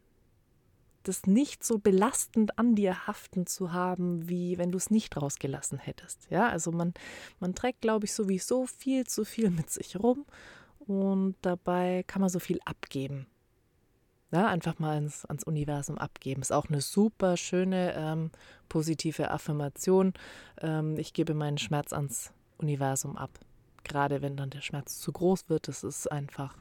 das 1.07 1.25
nicht 1.25 1.63
so 1.63 1.79
belastend 1.79 2.57
an 2.59 2.75
dir 2.75 3.07
haften 3.07 3.45
zu 3.47 3.71
haben, 3.71 4.27
wie 4.27 4.57
wenn 4.57 4.71
du 4.71 4.77
es 4.77 4.89
nicht 4.89 5.15
rausgelassen 5.15 5.77
hättest. 5.77 6.27
Ja, 6.29 6.49
also 6.49 6.71
man, 6.71 6.93
man 7.39 7.55
trägt, 7.55 7.81
glaube 7.81 8.05
ich, 8.05 8.13
sowieso 8.13 8.65
viel 8.65 9.05
zu 9.05 9.23
viel 9.23 9.49
mit 9.49 9.69
sich 9.69 9.97
rum 9.97 10.25
und 10.79 11.35
dabei 11.41 12.03
kann 12.07 12.21
man 12.21 12.29
so 12.29 12.39
viel 12.39 12.59
abgeben. 12.65 13.27
Ja, 14.31 14.47
einfach 14.47 14.77
mal 14.79 14.95
ans, 14.95 15.25
ans 15.25 15.43
Universum 15.43 15.97
abgeben. 15.97 16.41
Ist 16.41 16.51
auch 16.51 16.67
eine 16.67 16.81
super 16.81 17.37
schöne 17.37 17.93
ähm, 17.95 18.31
positive 18.67 19.31
Affirmation. 19.31 20.13
Ähm, 20.61 20.97
ich 20.97 21.13
gebe 21.13 21.33
meinen 21.33 21.57
Schmerz 21.57 21.93
ans 21.93 22.33
Universum 22.57 23.15
ab. 23.15 23.31
Gerade 23.85 24.21
wenn 24.21 24.35
dann 24.35 24.49
der 24.49 24.61
Schmerz 24.61 24.99
zu 24.99 25.13
groß 25.13 25.49
wird, 25.49 25.69
das 25.69 25.83
ist 25.85 26.11
einfach, 26.11 26.57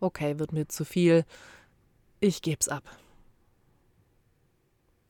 okay, 0.00 0.40
wird 0.40 0.52
mir 0.52 0.68
zu 0.68 0.84
viel, 0.84 1.24
ich 2.18 2.42
gebe 2.42 2.58
es 2.60 2.68
ab. 2.68 2.82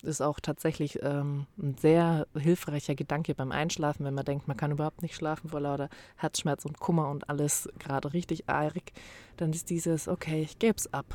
Ist 0.03 0.21
auch 0.21 0.39
tatsächlich 0.39 1.03
ähm, 1.03 1.47
ein 1.57 1.77
sehr 1.79 2.27
hilfreicher 2.37 2.95
Gedanke 2.95 3.35
beim 3.35 3.53
Einschlafen, 3.53 4.05
wenn 4.05 4.13
man 4.13 4.27
denkt, 4.27 4.47
man 4.47 4.59
kann 4.59 4.71
überhaupt 4.71 5.01
nicht 5.01 5.15
schlafen 5.15 5.49
vor 5.49 5.61
lauter 5.61 5.89
Herzschmerz 6.17 6.67
und 6.67 6.79
Kummer 6.79 7.09
und 7.09 7.31
alles 7.31 7.71
gerade 7.79 8.13
richtig 8.13 8.51
eilig. 8.51 8.93
Dann 9.39 9.53
ist 9.55 9.71
dieses, 9.71 10.09
okay, 10.09 10.43
ich 10.43 10.59
gebe 10.59 10.77
es 10.77 10.93
ab. 10.93 11.07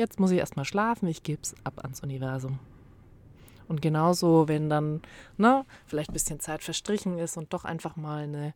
Jetzt 0.00 0.18
muss 0.18 0.30
ich 0.30 0.38
erstmal 0.38 0.64
schlafen, 0.64 1.08
ich 1.08 1.22
gebe 1.22 1.42
es 1.42 1.54
ab 1.62 1.80
ans 1.82 2.02
Universum. 2.02 2.58
Und 3.68 3.82
genauso, 3.82 4.48
wenn 4.48 4.70
dann 4.70 5.02
ne, 5.36 5.66
vielleicht 5.84 6.08
ein 6.08 6.14
bisschen 6.14 6.40
Zeit 6.40 6.64
verstrichen 6.64 7.18
ist 7.18 7.36
und 7.36 7.52
doch 7.52 7.66
einfach 7.66 7.96
mal 7.96 8.22
eine 8.22 8.54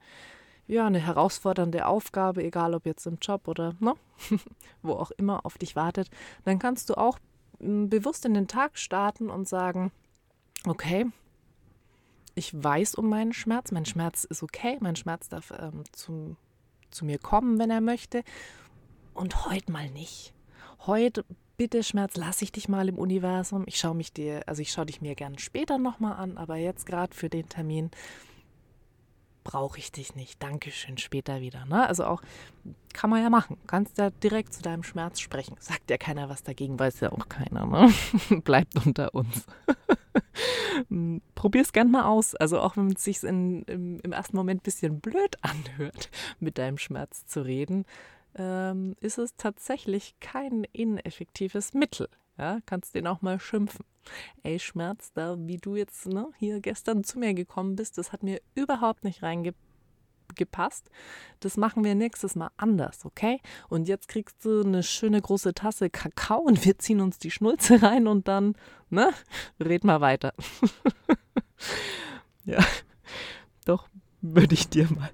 ja, 0.66 0.86
eine 0.86 1.00
herausfordernde 1.00 1.86
Aufgabe, 1.86 2.42
egal 2.42 2.72
ob 2.72 2.86
jetzt 2.86 3.04
im 3.06 3.18
Job 3.20 3.46
oder 3.46 3.74
ne, 3.78 3.94
wo 4.82 4.94
auch 4.94 5.10
immer 5.10 5.44
auf 5.44 5.58
dich 5.58 5.76
wartet, 5.76 6.08
dann 6.46 6.58
kannst 6.58 6.88
du 6.88 6.94
auch 6.94 7.18
hm, 7.58 7.90
bewusst 7.90 8.24
in 8.24 8.32
den 8.32 8.48
Tag 8.48 8.78
starten 8.78 9.28
und 9.28 9.46
sagen, 9.46 9.92
okay, 10.66 11.04
ich 12.34 12.54
weiß 12.54 12.94
um 12.94 13.10
meinen 13.10 13.34
Schmerz, 13.34 13.70
mein 13.70 13.84
Schmerz 13.84 14.24
ist 14.24 14.42
okay, 14.42 14.78
mein 14.80 14.96
Schmerz 14.96 15.28
darf 15.28 15.52
ähm, 15.60 15.84
zu, 15.92 16.38
zu 16.90 17.04
mir 17.04 17.18
kommen, 17.18 17.58
wenn 17.58 17.70
er 17.70 17.82
möchte. 17.82 18.24
Und 19.12 19.44
heute 19.44 19.70
mal 19.70 19.90
nicht. 19.90 20.32
Heute, 20.86 21.24
bitte 21.56 21.82
Schmerz, 21.82 22.14
lasse 22.16 22.44
ich 22.44 22.52
dich 22.52 22.68
mal 22.68 22.90
im 22.90 22.98
Universum. 22.98 23.64
Ich 23.66 23.78
schaue 23.78 23.94
mich 23.94 24.12
dir, 24.12 24.42
also 24.46 24.60
ich 24.60 24.70
schaue 24.70 24.84
dich 24.84 25.00
mir 25.00 25.14
gerne 25.14 25.38
später 25.38 25.78
nochmal 25.78 26.12
an, 26.18 26.36
aber 26.36 26.56
jetzt 26.56 26.84
gerade 26.84 27.14
für 27.14 27.30
den 27.30 27.48
Termin 27.48 27.90
brauche 29.44 29.78
ich 29.78 29.92
dich 29.92 30.14
nicht. 30.14 30.42
Dankeschön, 30.42 30.98
später 30.98 31.40
wieder. 31.40 31.64
Ne? 31.64 31.86
Also 31.88 32.04
auch 32.04 32.20
kann 32.92 33.08
man 33.08 33.22
ja 33.22 33.30
machen. 33.30 33.56
Kannst 33.66 33.96
ja 33.96 34.10
direkt 34.10 34.52
zu 34.52 34.60
deinem 34.60 34.82
Schmerz 34.82 35.20
sprechen. 35.20 35.56
Sagt 35.58 35.90
ja 35.90 35.96
keiner 35.96 36.28
was 36.28 36.42
dagegen, 36.42 36.78
weiß 36.78 37.00
ja 37.00 37.12
auch 37.12 37.30
keiner. 37.30 37.64
Ne? 37.64 37.90
Bleibt 38.42 38.76
unter 38.84 39.14
uns. 39.14 39.46
Probier 41.34 41.62
es 41.62 41.72
gern 41.72 41.90
mal 41.90 42.04
aus. 42.04 42.34
Also 42.34 42.60
auch 42.60 42.76
wenn 42.76 42.88
es 42.88 43.04
sich 43.04 43.22
im, 43.22 43.64
im 43.66 44.12
ersten 44.12 44.36
Moment 44.36 44.60
ein 44.60 44.64
bisschen 44.64 45.00
blöd 45.00 45.38
anhört, 45.40 46.10
mit 46.40 46.58
deinem 46.58 46.76
Schmerz 46.76 47.24
zu 47.24 47.40
reden, 47.42 47.86
ähm, 48.36 48.96
ist 49.00 49.18
es 49.18 49.36
tatsächlich 49.36 50.14
kein 50.20 50.64
ineffektives 50.72 51.74
Mittel. 51.74 52.08
Ja, 52.38 52.58
kannst 52.66 52.94
den 52.94 53.06
auch 53.06 53.22
mal 53.22 53.38
schimpfen. 53.38 53.84
Ey, 54.42 54.58
Schmerz, 54.58 55.12
da 55.12 55.36
wie 55.38 55.56
du 55.56 55.76
jetzt 55.76 56.06
ne, 56.06 56.28
hier 56.38 56.60
gestern 56.60 57.04
zu 57.04 57.18
mir 57.18 57.32
gekommen 57.32 57.76
bist, 57.76 57.96
das 57.96 58.12
hat 58.12 58.22
mir 58.22 58.40
überhaupt 58.54 59.04
nicht 59.04 59.22
reingepasst. 59.22 60.90
Das 61.38 61.56
machen 61.56 61.84
wir 61.84 61.94
nächstes 61.94 62.34
Mal 62.34 62.50
anders, 62.56 63.04
okay? 63.04 63.40
Und 63.68 63.86
jetzt 63.88 64.08
kriegst 64.08 64.44
du 64.44 64.62
eine 64.62 64.82
schöne 64.82 65.22
große 65.22 65.54
Tasse 65.54 65.90
Kakao 65.90 66.40
und 66.40 66.64
wir 66.64 66.76
ziehen 66.78 67.00
uns 67.00 67.18
die 67.18 67.30
Schnulze 67.30 67.82
rein 67.82 68.08
und 68.08 68.26
dann, 68.26 68.56
ne, 68.90 69.12
red 69.60 69.84
mal 69.84 70.00
weiter. 70.00 70.34
ja, 72.44 72.64
doch, 73.64 73.88
würde 74.20 74.54
ich 74.54 74.68
dir 74.68 74.90
mal, 74.92 75.10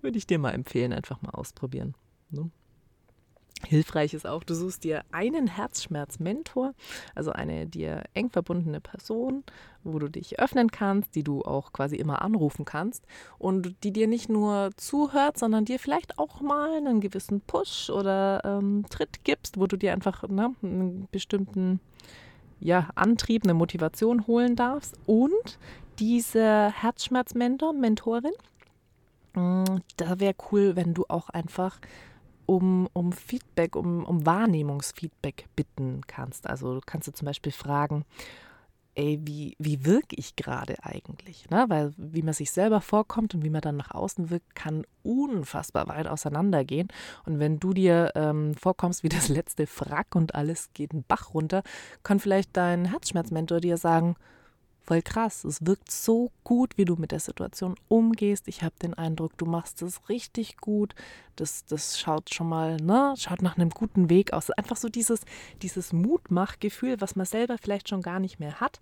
würde 0.00 0.18
ich 0.18 0.26
dir 0.26 0.40
mal 0.40 0.50
empfehlen, 0.50 0.92
einfach 0.92 1.22
mal 1.22 1.30
ausprobieren. 1.30 1.94
Ne? 2.30 2.50
Hilfreich 3.64 4.12
ist 4.12 4.26
auch, 4.26 4.44
du 4.44 4.54
suchst 4.54 4.84
dir 4.84 5.02
einen 5.12 5.46
Herzschmerz-Mentor, 5.46 6.74
also 7.14 7.32
eine 7.32 7.66
dir 7.66 8.04
eng 8.12 8.30
verbundene 8.30 8.80
Person, 8.80 9.44
wo 9.82 9.98
du 9.98 10.08
dich 10.08 10.38
öffnen 10.38 10.70
kannst, 10.70 11.14
die 11.14 11.24
du 11.24 11.42
auch 11.42 11.72
quasi 11.72 11.96
immer 11.96 12.22
anrufen 12.22 12.64
kannst 12.64 13.06
und 13.38 13.74
die 13.82 13.92
dir 13.92 14.08
nicht 14.08 14.28
nur 14.28 14.70
zuhört, 14.76 15.38
sondern 15.38 15.64
dir 15.64 15.78
vielleicht 15.78 16.18
auch 16.18 16.40
mal 16.40 16.76
einen 16.76 17.00
gewissen 17.00 17.40
Push 17.40 17.90
oder 17.90 18.42
ähm, 18.44 18.84
Tritt 18.90 19.24
gibst, 19.24 19.58
wo 19.58 19.66
du 19.66 19.76
dir 19.76 19.92
einfach 19.92 20.28
ne, 20.28 20.54
einen 20.62 21.08
bestimmten 21.10 21.80
ja, 22.60 22.90
Antrieb, 22.94 23.44
eine 23.44 23.54
Motivation 23.54 24.26
holen 24.26 24.54
darfst. 24.54 24.98
Und 25.06 25.58
diese 25.98 26.70
Herzschmerz-Mentor, 26.70 27.72
Mentorin, 27.72 28.32
mm, 29.34 29.64
da 29.96 30.20
wäre 30.20 30.34
cool, 30.52 30.76
wenn 30.76 30.94
du 30.94 31.04
auch 31.08 31.30
einfach 31.30 31.80
um, 32.46 32.88
um 32.92 33.12
Feedback, 33.12 33.76
um, 33.76 34.04
um 34.04 34.24
Wahrnehmungsfeedback 34.24 35.46
bitten 35.56 36.02
kannst. 36.06 36.48
Also 36.48 36.74
du 36.74 36.80
kannst 36.84 37.08
du 37.08 37.12
zum 37.12 37.26
Beispiel 37.26 37.52
fragen, 37.52 38.04
ey, 38.96 39.20
wie, 39.22 39.54
wie 39.58 39.84
wirke 39.84 40.16
ich 40.16 40.36
gerade 40.36 40.76
eigentlich? 40.82 41.48
Ne? 41.50 41.66
Weil 41.68 41.92
wie 41.96 42.22
man 42.22 42.34
sich 42.34 42.50
selber 42.50 42.80
vorkommt 42.80 43.34
und 43.34 43.44
wie 43.44 43.50
man 43.50 43.60
dann 43.60 43.76
nach 43.76 43.90
außen 43.90 44.30
wirkt, 44.30 44.54
kann 44.54 44.84
unfassbar 45.02 45.86
weit 45.88 46.08
auseinandergehen. 46.08 46.88
Und 47.26 47.38
wenn 47.38 47.60
du 47.60 47.72
dir 47.72 48.12
ähm, 48.14 48.54
vorkommst 48.54 49.02
wie 49.02 49.08
das 49.08 49.28
letzte 49.28 49.66
Frack 49.66 50.14
und 50.14 50.34
alles 50.34 50.70
geht 50.72 50.92
einen 50.92 51.04
Bach 51.04 51.34
runter, 51.34 51.62
kann 52.02 52.20
vielleicht 52.20 52.56
dein 52.56 52.86
Herzschmerzmentor 52.86 53.60
dir 53.60 53.76
sagen, 53.76 54.16
voll 54.86 55.02
krass. 55.02 55.44
Es 55.44 55.66
wirkt 55.66 55.90
so 55.90 56.30
gut, 56.44 56.78
wie 56.78 56.84
du 56.84 56.96
mit 56.96 57.12
der 57.12 57.20
Situation 57.20 57.74
umgehst. 57.88 58.48
Ich 58.48 58.62
habe 58.62 58.74
den 58.80 58.94
Eindruck, 58.94 59.36
du 59.36 59.46
machst 59.46 59.82
es 59.82 60.08
richtig 60.08 60.56
gut. 60.58 60.94
Das, 61.34 61.66
das 61.66 61.98
schaut 61.98 62.32
schon 62.32 62.48
mal, 62.48 62.76
ne, 62.76 63.14
schaut 63.18 63.42
nach 63.42 63.56
einem 63.56 63.70
guten 63.70 64.08
Weg 64.08 64.32
aus. 64.32 64.50
Einfach 64.50 64.76
so 64.76 64.88
dieses, 64.88 65.20
dieses 65.62 65.92
Mutmachgefühl, 65.92 67.00
was 67.00 67.16
man 67.16 67.26
selber 67.26 67.58
vielleicht 67.58 67.88
schon 67.88 68.02
gar 68.02 68.20
nicht 68.20 68.38
mehr 68.38 68.60
hat. 68.60 68.80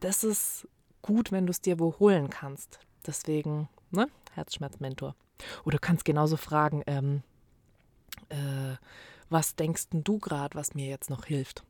Das 0.00 0.24
ist 0.24 0.68
gut, 1.02 1.32
wenn 1.32 1.46
du 1.46 1.50
es 1.50 1.60
dir 1.60 1.78
wo 1.78 1.98
holen 1.98 2.28
kannst. 2.30 2.78
Deswegen, 3.06 3.68
ne, 3.90 4.08
Herzschmerzmentor. 4.34 5.14
Oder 5.64 5.76
du 5.76 5.80
kannst 5.80 6.04
genauso 6.04 6.36
fragen, 6.36 6.82
ähm, 6.86 7.22
äh, 8.28 8.76
was 9.28 9.56
denkst 9.56 9.86
du 9.90 10.18
gerade, 10.18 10.54
was 10.54 10.74
mir 10.74 10.86
jetzt 10.86 11.10
noch 11.10 11.24
hilft? 11.24 11.64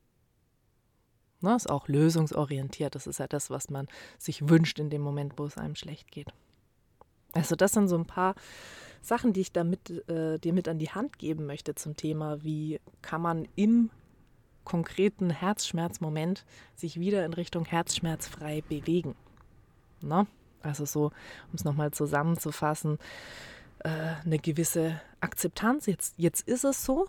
Ne, 1.40 1.54
ist 1.54 1.68
auch 1.68 1.88
lösungsorientiert. 1.88 2.94
Das 2.94 3.06
ist 3.06 3.18
ja 3.18 3.26
das, 3.26 3.50
was 3.50 3.68
man 3.68 3.88
sich 4.18 4.48
wünscht 4.48 4.78
in 4.78 4.90
dem 4.90 5.02
Moment, 5.02 5.34
wo 5.36 5.44
es 5.44 5.58
einem 5.58 5.74
schlecht 5.74 6.10
geht. 6.10 6.32
Also 7.32 7.54
das 7.56 7.72
sind 7.72 7.88
so 7.88 7.96
ein 7.96 8.06
paar 8.06 8.34
Sachen, 9.02 9.32
die 9.32 9.42
ich 9.42 9.52
damit, 9.52 10.08
äh, 10.08 10.38
dir 10.38 10.52
mit 10.52 10.68
an 10.68 10.78
die 10.78 10.90
Hand 10.90 11.18
geben 11.18 11.46
möchte 11.46 11.74
zum 11.74 11.96
Thema, 11.96 12.42
wie 12.42 12.80
kann 13.02 13.20
man 13.20 13.46
im 13.54 13.90
konkreten 14.64 15.30
Herzschmerzmoment 15.30 16.44
sich 16.74 16.98
wieder 16.98 17.24
in 17.24 17.32
Richtung 17.32 17.64
herzschmerzfrei 17.64 18.62
bewegen. 18.68 19.14
Ne? 20.00 20.26
Also 20.60 20.84
so, 20.84 21.04
um 21.04 21.54
es 21.54 21.64
nochmal 21.64 21.92
zusammenzufassen, 21.92 22.98
äh, 23.80 23.88
eine 24.24 24.38
gewisse 24.38 25.00
Akzeptanz. 25.20 25.86
Jetzt, 25.86 26.14
jetzt 26.18 26.46
ist 26.48 26.64
es 26.64 26.84
so, 26.84 27.08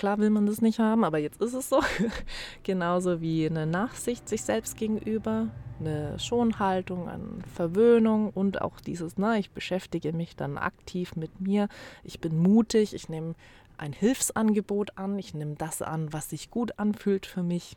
Klar 0.00 0.16
will 0.16 0.30
man 0.30 0.46
das 0.46 0.62
nicht 0.62 0.78
haben, 0.78 1.04
aber 1.04 1.18
jetzt 1.18 1.42
ist 1.42 1.52
es 1.52 1.68
so. 1.68 1.82
Genauso 2.62 3.20
wie 3.20 3.44
eine 3.44 3.66
Nachsicht 3.66 4.30
sich 4.30 4.40
selbst 4.40 4.78
gegenüber, 4.78 5.48
eine 5.78 6.18
Schonhaltung, 6.18 7.06
eine 7.06 7.42
Verwöhnung 7.54 8.30
und 8.30 8.62
auch 8.62 8.80
dieses, 8.80 9.18
na, 9.18 9.36
ich 9.36 9.50
beschäftige 9.50 10.14
mich 10.14 10.36
dann 10.36 10.56
aktiv 10.56 11.16
mit 11.16 11.42
mir, 11.42 11.68
ich 12.02 12.18
bin 12.18 12.38
mutig, 12.38 12.94
ich 12.94 13.10
nehme 13.10 13.34
ein 13.76 13.92
Hilfsangebot 13.92 14.96
an, 14.96 15.18
ich 15.18 15.34
nehme 15.34 15.56
das 15.56 15.82
an, 15.82 16.10
was 16.14 16.30
sich 16.30 16.50
gut 16.50 16.78
anfühlt 16.78 17.26
für 17.26 17.42
mich 17.42 17.76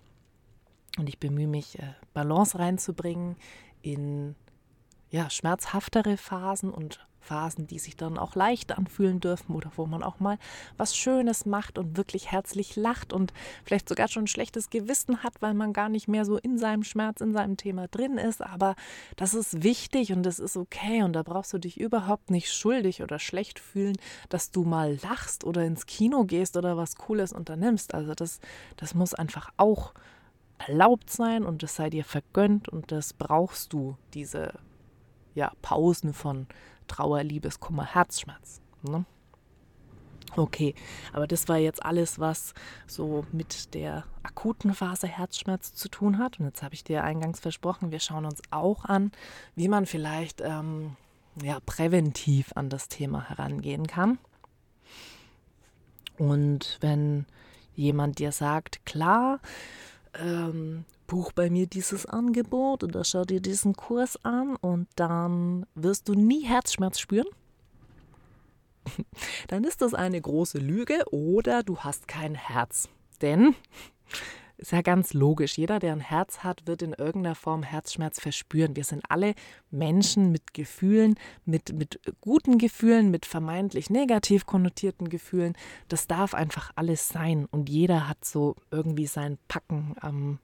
und 0.97 1.09
ich 1.09 1.19
bemühe 1.19 1.47
mich, 1.47 1.77
äh, 1.79 1.93
Balance 2.13 2.57
reinzubringen 2.57 3.35
in 3.81 4.35
ja, 5.13 5.29
schmerzhaftere 5.29 6.17
Phasen 6.17 6.71
und 6.71 7.05
Phasen, 7.19 7.67
die 7.67 7.77
sich 7.77 7.95
dann 7.95 8.17
auch 8.17 8.33
leicht 8.33 8.75
anfühlen 8.75 9.19
dürfen 9.19 9.55
oder 9.55 9.71
wo 9.75 9.85
man 9.85 10.01
auch 10.01 10.19
mal 10.19 10.39
was 10.75 10.97
Schönes 10.97 11.45
macht 11.45 11.77
und 11.77 11.97
wirklich 11.97 12.31
herzlich 12.31 12.75
lacht 12.75 13.13
und 13.13 13.31
vielleicht 13.63 13.87
sogar 13.87 14.07
schon 14.07 14.23
ein 14.23 14.27
schlechtes 14.27 14.71
Gewissen 14.71 15.21
hat, 15.21 15.35
weil 15.39 15.53
man 15.53 15.71
gar 15.71 15.87
nicht 15.87 16.07
mehr 16.07 16.25
so 16.25 16.37
in 16.37 16.57
seinem 16.57 16.83
Schmerz, 16.83 17.21
in 17.21 17.31
seinem 17.31 17.57
Thema 17.57 17.87
drin 17.87 18.17
ist. 18.17 18.41
Aber 18.41 18.75
das 19.15 19.35
ist 19.35 19.61
wichtig 19.61 20.13
und 20.13 20.23
das 20.23 20.39
ist 20.39 20.57
okay 20.57 21.03
und 21.03 21.13
da 21.13 21.21
brauchst 21.21 21.53
du 21.53 21.59
dich 21.59 21.79
überhaupt 21.79 22.31
nicht 22.31 22.51
schuldig 22.51 23.03
oder 23.03 23.19
schlecht 23.19 23.59
fühlen, 23.59 23.97
dass 24.29 24.49
du 24.49 24.63
mal 24.63 24.97
lachst 25.03 25.43
oder 25.43 25.63
ins 25.63 25.85
Kino 25.85 26.23
gehst 26.23 26.57
oder 26.57 26.75
was 26.75 26.95
Cooles 26.95 27.33
unternimmst. 27.33 27.93
Also 27.93 28.15
das, 28.15 28.39
das 28.77 28.95
muss 28.95 29.13
einfach 29.13 29.51
auch 29.57 29.93
erlaubt 30.57 31.11
sein 31.11 31.43
und 31.45 31.61
das 31.61 31.75
sei 31.75 31.91
dir 31.91 32.03
vergönnt 32.03 32.67
und 32.67 32.91
das 32.91 33.13
brauchst 33.13 33.73
du, 33.73 33.95
diese 34.15 34.53
ja, 35.35 35.51
Pausen 35.61 36.13
von 36.13 36.47
Trauer, 36.87 37.23
Liebeskummer, 37.23 37.85
Herzschmerz. 37.85 38.61
Ne? 38.83 39.05
Okay, 40.35 40.73
aber 41.11 41.27
das 41.27 41.47
war 41.47 41.57
jetzt 41.57 41.85
alles, 41.85 42.19
was 42.19 42.53
so 42.87 43.25
mit 43.31 43.73
der 43.75 44.03
akuten 44.23 44.73
Phase 44.73 45.07
Herzschmerz 45.07 45.73
zu 45.73 45.89
tun 45.89 46.17
hat. 46.17 46.39
Und 46.39 46.45
jetzt 46.45 46.63
habe 46.63 46.73
ich 46.73 46.83
dir 46.83 47.03
eingangs 47.03 47.39
versprochen, 47.39 47.91
wir 47.91 47.99
schauen 47.99 48.25
uns 48.25 48.41
auch 48.49 48.85
an, 48.85 49.11
wie 49.55 49.67
man 49.67 49.85
vielleicht 49.85 50.41
ähm, 50.41 50.95
ja, 51.41 51.59
präventiv 51.65 52.51
an 52.55 52.69
das 52.69 52.87
Thema 52.87 53.29
herangehen 53.29 53.85
kann. 53.85 54.17
Und 56.17 56.77
wenn 56.81 57.25
jemand 57.75 58.19
dir 58.19 58.31
sagt, 58.31 58.85
klar, 58.85 59.39
ähm, 60.19 60.85
buch 61.07 61.31
bei 61.31 61.49
mir 61.49 61.67
dieses 61.67 62.05
Angebot 62.05 62.83
oder 62.83 63.03
schau 63.03 63.23
dir 63.23 63.41
diesen 63.41 63.75
Kurs 63.75 64.17
an 64.23 64.55
und 64.57 64.87
dann 64.95 65.65
wirst 65.75 66.09
du 66.09 66.13
nie 66.13 66.43
Herzschmerz 66.45 66.99
spüren, 66.99 67.27
dann 69.47 69.63
ist 69.63 69.81
das 69.81 69.93
eine 69.93 70.19
große 70.19 70.57
Lüge 70.57 71.03
oder 71.11 71.63
du 71.63 71.79
hast 71.79 72.07
kein 72.07 72.35
Herz. 72.35 72.89
Denn 73.21 73.55
ist 74.63 74.71
ja 74.71 74.81
ganz 74.81 75.13
logisch. 75.13 75.57
Jeder, 75.57 75.79
der 75.79 75.91
ein 75.91 75.99
Herz 75.99 76.39
hat, 76.39 76.65
wird 76.65 76.81
in 76.81 76.93
irgendeiner 76.93 77.35
Form 77.35 77.63
Herzschmerz 77.63 78.21
verspüren. 78.21 78.77
Wir 78.77 78.85
sind 78.85 79.03
alle 79.09 79.35
Menschen 79.71 80.31
mit 80.31 80.53
Gefühlen, 80.53 81.15
mit, 81.43 81.73
mit 81.73 81.99
guten 82.21 82.57
Gefühlen, 82.57 83.11
mit 83.11 83.25
vermeintlich 83.25 83.89
negativ 83.89 84.45
konnotierten 84.45 85.09
Gefühlen. 85.09 85.57
Das 85.89 86.07
darf 86.07 86.33
einfach 86.33 86.71
alles 86.77 87.09
sein. 87.09 87.45
Und 87.51 87.69
jeder 87.69 88.07
hat 88.07 88.23
so 88.23 88.55
irgendwie 88.71 89.05
sein 89.05 89.37
Packen 89.49 89.95
am, 89.99 90.39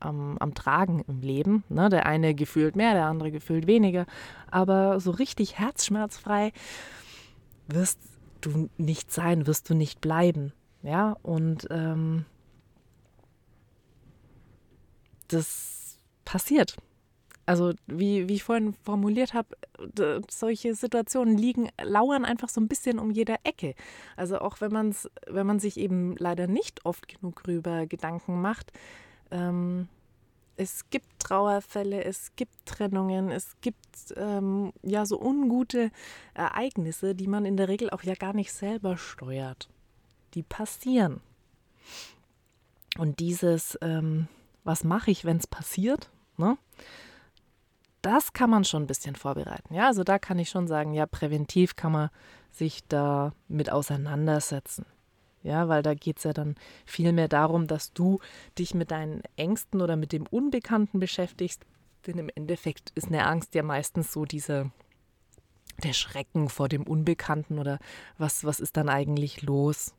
am, 0.00 0.36
am 0.38 0.54
Tragen 0.54 1.04
im 1.06 1.20
Leben. 1.20 1.62
Ne? 1.68 1.88
Der 1.90 2.06
eine 2.06 2.34
gefühlt 2.34 2.74
mehr, 2.74 2.94
der 2.94 3.06
andere 3.06 3.30
gefühlt 3.30 3.68
weniger. 3.68 4.06
Aber 4.50 4.98
so 4.98 5.12
richtig 5.12 5.60
herzschmerzfrei 5.60 6.52
wirst 7.68 8.00
du 8.40 8.68
nicht 8.78 9.12
sein, 9.12 9.46
wirst 9.46 9.70
du 9.70 9.74
nicht 9.74 10.00
bleiben. 10.00 10.52
Ja, 10.82 11.16
und 11.22 11.68
ähm, 11.70 12.26
das 15.28 15.98
passiert. 16.24 16.76
Also 17.46 17.74
wie, 17.86 18.26
wie 18.28 18.34
ich 18.34 18.44
vorhin 18.44 18.74
formuliert 18.84 19.34
habe, 19.34 19.56
solche 20.30 20.74
Situationen 20.74 21.36
liegen, 21.36 21.68
lauern 21.82 22.24
einfach 22.24 22.48
so 22.48 22.60
ein 22.60 22.68
bisschen 22.68 22.98
um 22.98 23.10
jeder 23.10 23.36
Ecke. 23.44 23.74
Also 24.16 24.38
auch 24.38 24.60
wenn 24.62 24.72
man 24.72 24.94
wenn 25.26 25.46
man 25.46 25.60
sich 25.60 25.76
eben 25.76 26.16
leider 26.16 26.46
nicht 26.46 26.86
oft 26.86 27.06
genug 27.06 27.42
darüber 27.44 27.86
Gedanken 27.86 28.40
macht, 28.40 28.72
ähm, 29.30 29.88
es 30.56 30.88
gibt 30.88 31.06
Trauerfälle, 31.18 32.04
es 32.04 32.34
gibt 32.36 32.54
Trennungen, 32.64 33.30
es 33.30 33.56
gibt 33.60 34.14
ähm, 34.16 34.72
ja 34.82 35.04
so 35.04 35.20
ungute 35.20 35.90
Ereignisse, 36.32 37.14
die 37.14 37.26
man 37.26 37.44
in 37.44 37.56
der 37.56 37.68
Regel 37.68 37.90
auch 37.90 38.02
ja 38.04 38.14
gar 38.14 38.34
nicht 38.34 38.52
selber 38.52 38.96
steuert. 38.96 39.68
Die 40.34 40.42
passieren. 40.42 41.20
Und 42.96 43.18
dieses 43.18 43.76
ähm, 43.82 44.28
was 44.64 44.84
mache 44.84 45.10
ich, 45.10 45.24
wenn 45.24 45.36
es 45.36 45.46
passiert, 45.46 46.10
ne? 46.36 46.58
das 48.04 48.34
kann 48.34 48.50
man 48.50 48.64
schon 48.64 48.82
ein 48.82 48.86
bisschen 48.86 49.16
vorbereiten. 49.16 49.72
Ja, 49.72 49.86
also 49.86 50.04
da 50.04 50.18
kann 50.18 50.38
ich 50.38 50.50
schon 50.50 50.68
sagen, 50.68 50.92
ja, 50.92 51.06
präventiv 51.06 51.74
kann 51.74 51.92
man 51.92 52.10
sich 52.52 52.86
da 52.86 53.32
mit 53.48 53.72
auseinandersetzen. 53.72 54.84
Ja, 55.42 55.68
weil 55.68 55.82
da 55.82 55.94
geht 55.94 56.18
es 56.18 56.24
ja 56.24 56.32
dann 56.32 56.54
viel 56.84 57.12
mehr 57.12 57.28
darum, 57.28 57.66
dass 57.66 57.92
du 57.92 58.20
dich 58.58 58.74
mit 58.74 58.90
deinen 58.90 59.22
Ängsten 59.36 59.80
oder 59.80 59.96
mit 59.96 60.12
dem 60.12 60.26
Unbekannten 60.26 61.00
beschäftigst. 61.00 61.64
Denn 62.06 62.18
im 62.18 62.30
Endeffekt 62.34 62.92
ist 62.94 63.08
eine 63.08 63.26
Angst 63.26 63.54
ja 63.54 63.62
meistens 63.62 64.12
so 64.12 64.26
diese, 64.26 64.70
der 65.82 65.94
Schrecken 65.94 66.50
vor 66.50 66.68
dem 66.68 66.82
Unbekannten 66.82 67.58
oder 67.58 67.78
was, 68.18 68.44
was 68.44 68.60
ist 68.60 68.76
dann 68.76 68.90
eigentlich 68.90 69.42
los? 69.42 69.94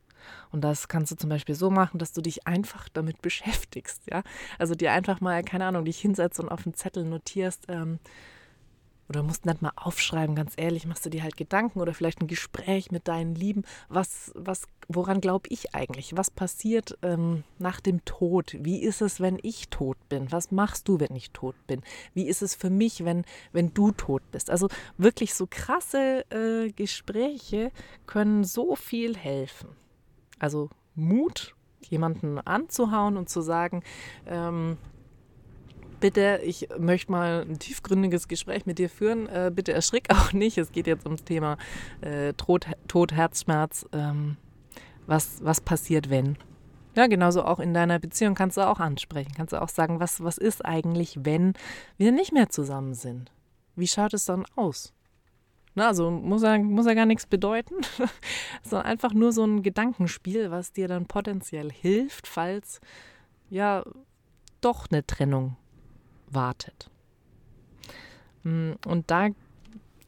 Und 0.50 0.62
das 0.62 0.88
kannst 0.88 1.12
du 1.12 1.16
zum 1.16 1.30
Beispiel 1.30 1.54
so 1.54 1.70
machen, 1.70 1.98
dass 1.98 2.12
du 2.12 2.20
dich 2.20 2.46
einfach 2.46 2.88
damit 2.88 3.22
beschäftigst, 3.22 4.02
ja. 4.10 4.22
Also 4.58 4.74
dir 4.74 4.92
einfach 4.92 5.20
mal, 5.20 5.42
keine 5.42 5.66
Ahnung, 5.66 5.84
dich 5.84 5.98
hinsetzt 5.98 6.40
und 6.40 6.48
auf 6.48 6.66
einen 6.66 6.74
Zettel 6.74 7.04
notierst, 7.04 7.64
ähm, 7.68 7.98
oder 9.08 9.22
musst 9.22 9.46
nicht 9.46 9.62
mal 9.62 9.72
aufschreiben, 9.76 10.34
ganz 10.34 10.54
ehrlich, 10.56 10.86
machst 10.86 11.06
du 11.06 11.10
dir 11.10 11.22
halt 11.22 11.36
Gedanken 11.36 11.80
oder 11.80 11.94
vielleicht 11.94 12.20
ein 12.20 12.26
Gespräch 12.26 12.90
mit 12.90 13.06
deinen 13.08 13.34
Lieben. 13.34 13.62
Was, 13.88 14.32
was, 14.34 14.66
woran 14.88 15.20
glaube 15.20 15.48
ich 15.50 15.74
eigentlich? 15.74 16.16
Was 16.16 16.30
passiert 16.30 16.98
ähm, 17.02 17.44
nach 17.58 17.80
dem 17.80 18.04
Tod? 18.04 18.56
Wie 18.58 18.82
ist 18.82 19.02
es, 19.02 19.20
wenn 19.20 19.38
ich 19.42 19.68
tot 19.68 19.96
bin? 20.08 20.32
Was 20.32 20.50
machst 20.50 20.88
du, 20.88 20.98
wenn 20.98 21.14
ich 21.14 21.30
tot 21.30 21.54
bin? 21.66 21.82
Wie 22.14 22.26
ist 22.26 22.42
es 22.42 22.54
für 22.54 22.70
mich, 22.70 23.04
wenn, 23.04 23.24
wenn 23.52 23.72
du 23.72 23.92
tot 23.92 24.22
bist? 24.32 24.50
Also 24.50 24.68
wirklich 24.98 25.34
so 25.34 25.46
krasse 25.48 26.24
äh, 26.30 26.72
Gespräche 26.72 27.70
können 28.06 28.44
so 28.44 28.74
viel 28.74 29.16
helfen. 29.16 29.68
Also 30.38 30.70
Mut, 30.94 31.54
jemanden 31.80 32.38
anzuhauen 32.38 33.16
und 33.16 33.28
zu 33.28 33.40
sagen, 33.40 33.82
ähm, 34.26 34.76
bitte, 36.00 36.40
ich 36.44 36.68
möchte 36.78 37.12
mal 37.12 37.46
ein 37.48 37.58
tiefgründiges 37.58 38.28
Gespräch 38.28 38.66
mit 38.66 38.78
dir 38.78 38.90
führen. 38.90 39.28
Äh, 39.28 39.50
bitte 39.54 39.72
erschrick 39.72 40.08
auch 40.10 40.32
nicht. 40.32 40.58
Es 40.58 40.72
geht 40.72 40.86
jetzt 40.86 41.04
ums 41.04 41.24
Thema 41.24 41.56
äh, 42.00 42.32
Tod, 42.34 42.66
Tod, 42.88 43.12
Herzschmerz. 43.12 43.86
Ähm, 43.92 44.36
was, 45.06 45.38
was 45.42 45.60
passiert, 45.60 46.10
wenn? 46.10 46.36
Ja, 46.96 47.06
genauso 47.06 47.44
auch 47.44 47.60
in 47.60 47.74
deiner 47.74 47.98
Beziehung 47.98 48.34
kannst 48.34 48.56
du 48.56 48.66
auch 48.66 48.80
ansprechen. 48.80 49.32
Kannst 49.36 49.52
du 49.52 49.60
auch 49.60 49.68
sagen, 49.68 50.00
was, 50.00 50.24
was 50.24 50.38
ist 50.38 50.64
eigentlich, 50.64 51.18
wenn 51.22 51.52
wir 51.98 52.10
nicht 52.10 52.32
mehr 52.32 52.48
zusammen 52.48 52.94
sind? 52.94 53.30
Wie 53.76 53.86
schaut 53.86 54.14
es 54.14 54.24
dann 54.24 54.46
aus? 54.56 54.94
Na, 55.76 55.88
also 55.88 56.10
muss 56.10 56.42
ja, 56.42 56.56
muss 56.58 56.86
ja 56.86 56.94
gar 56.94 57.04
nichts 57.04 57.26
bedeuten, 57.26 57.74
sondern 58.62 58.86
einfach 58.86 59.12
nur 59.12 59.30
so 59.30 59.44
ein 59.44 59.62
Gedankenspiel, 59.62 60.50
was 60.50 60.72
dir 60.72 60.88
dann 60.88 61.04
potenziell 61.04 61.70
hilft, 61.70 62.26
falls 62.26 62.80
ja 63.50 63.84
doch 64.62 64.86
eine 64.90 65.06
Trennung 65.06 65.56
wartet. 66.28 66.90
Mm, 68.42 68.72
und 68.86 69.10
da 69.10 69.28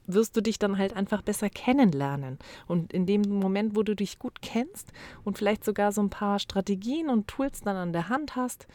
wirst 0.07 0.35
du 0.39 0.41
dich 0.41 0.59
dann 0.59 0.79
halt 0.79 0.97
einfach 0.97 1.21
besser 1.21 1.51
kennenlernen. 1.51 2.39
Und 2.67 2.95
in 2.95 3.05
dem 3.05 3.21
Moment, 3.21 3.77
wo 3.77 3.83
du 3.83 3.95
dich 3.95 4.19
gut 4.19 4.41
kennst 4.41 4.91
und 5.23 5.37
vielleicht 5.37 5.65
sogar 5.65 5.93
so 5.93 6.01
ein 6.01 6.09
paar 6.09 6.39
Strategien 6.39 7.11
und 7.11 7.29
Tools 7.29 7.61
dann 7.61 7.77
an 7.77 7.93
der 7.93 8.09
Hand 8.09 8.37
hast, 8.37 8.67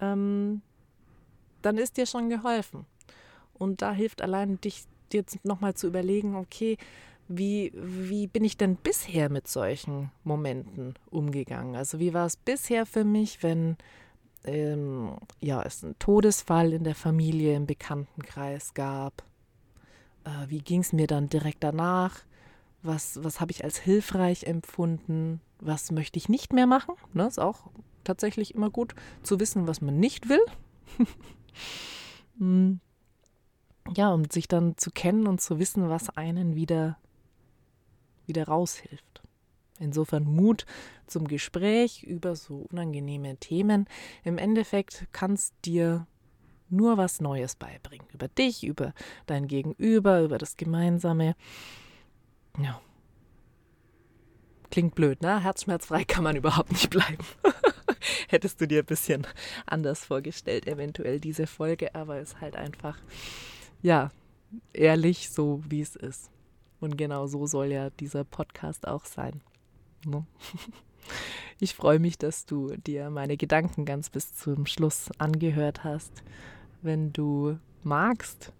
ähm, 0.00 0.62
dann 1.62 1.76
ist 1.76 1.96
dir 1.96 2.06
schon 2.06 2.28
geholfen. 2.28 2.86
Und 3.52 3.82
da 3.82 3.90
hilft 3.90 4.22
allein 4.22 4.60
dich 4.60 4.84
jetzt 5.14 5.44
nochmal 5.44 5.74
zu 5.74 5.86
überlegen, 5.86 6.36
okay, 6.36 6.76
wie, 7.28 7.72
wie 7.74 8.26
bin 8.26 8.44
ich 8.44 8.56
denn 8.56 8.76
bisher 8.76 9.28
mit 9.28 9.48
solchen 9.48 10.10
Momenten 10.24 10.94
umgegangen? 11.10 11.74
Also 11.74 11.98
wie 11.98 12.14
war 12.14 12.26
es 12.26 12.36
bisher 12.36 12.86
für 12.86 13.04
mich, 13.04 13.42
wenn 13.42 13.76
ähm, 14.44 15.16
ja, 15.40 15.62
es 15.62 15.82
einen 15.82 15.98
Todesfall 15.98 16.72
in 16.72 16.84
der 16.84 16.94
Familie, 16.94 17.56
im 17.56 17.66
Bekanntenkreis 17.66 18.74
gab? 18.74 19.24
Äh, 20.24 20.48
wie 20.48 20.60
ging 20.60 20.80
es 20.80 20.92
mir 20.92 21.08
dann 21.08 21.28
direkt 21.28 21.64
danach? 21.64 22.20
Was, 22.82 23.22
was 23.24 23.40
habe 23.40 23.50
ich 23.50 23.64
als 23.64 23.78
hilfreich 23.78 24.44
empfunden? 24.44 25.40
Was 25.58 25.90
möchte 25.90 26.18
ich 26.18 26.28
nicht 26.28 26.52
mehr 26.52 26.66
machen? 26.66 26.94
Ne, 27.12 27.26
ist 27.26 27.40
auch 27.40 27.70
tatsächlich 28.04 28.54
immer 28.54 28.70
gut 28.70 28.94
zu 29.24 29.40
wissen, 29.40 29.66
was 29.66 29.80
man 29.80 29.98
nicht 29.98 30.28
will. 30.28 30.44
hm 32.38 32.80
ja, 33.94 34.12
um 34.12 34.24
sich 34.30 34.48
dann 34.48 34.76
zu 34.76 34.90
kennen 34.90 35.26
und 35.26 35.40
zu 35.40 35.58
wissen, 35.58 35.88
was 35.88 36.10
einen 36.16 36.54
wieder, 36.54 36.98
wieder 38.26 38.46
raushilft. 38.48 39.22
Insofern 39.78 40.24
Mut 40.24 40.64
zum 41.06 41.28
Gespräch 41.28 42.02
über 42.02 42.34
so 42.34 42.66
unangenehme 42.70 43.36
Themen. 43.36 43.86
Im 44.24 44.38
Endeffekt 44.38 45.06
kann 45.12 45.34
es 45.34 45.52
dir 45.64 46.06
nur 46.68 46.96
was 46.96 47.20
Neues 47.20 47.56
beibringen. 47.56 48.06
Über 48.12 48.28
dich, 48.28 48.64
über 48.64 48.92
dein 49.26 49.46
Gegenüber, 49.46 50.22
über 50.22 50.38
das 50.38 50.56
Gemeinsame. 50.56 51.36
Ja. 52.58 52.80
Klingt 54.70 54.94
blöd, 54.94 55.22
ne? 55.22 55.42
Herzschmerzfrei 55.42 56.04
kann 56.04 56.24
man 56.24 56.36
überhaupt 56.36 56.72
nicht 56.72 56.90
bleiben. 56.90 57.24
Hättest 58.28 58.60
du 58.60 58.66
dir 58.66 58.80
ein 58.80 58.86
bisschen 58.86 59.26
anders 59.64 60.04
vorgestellt, 60.04 60.66
eventuell 60.66 61.20
diese 61.20 61.46
Folge, 61.46 61.94
aber 61.94 62.18
ist 62.18 62.40
halt 62.40 62.56
einfach 62.56 62.98
ja, 63.82 64.10
ehrlich, 64.72 65.30
so 65.30 65.62
wie 65.68 65.80
es 65.80 65.96
ist. 65.96 66.30
Und 66.80 66.96
genau 66.96 67.26
so 67.26 67.46
soll 67.46 67.72
ja 67.72 67.90
dieser 67.90 68.24
Podcast 68.24 68.86
auch 68.86 69.04
sein. 69.04 69.40
Ne? 70.04 70.26
Ich 71.58 71.74
freue 71.74 71.98
mich, 71.98 72.18
dass 72.18 72.44
du 72.44 72.76
dir 72.76 73.08
meine 73.08 73.38
Gedanken 73.38 73.86
ganz 73.86 74.10
bis 74.10 74.34
zum 74.34 74.66
Schluss 74.66 75.10
angehört 75.16 75.84
hast. 75.84 76.22
Wenn 76.82 77.14
du 77.14 77.58
magst, 77.82 78.52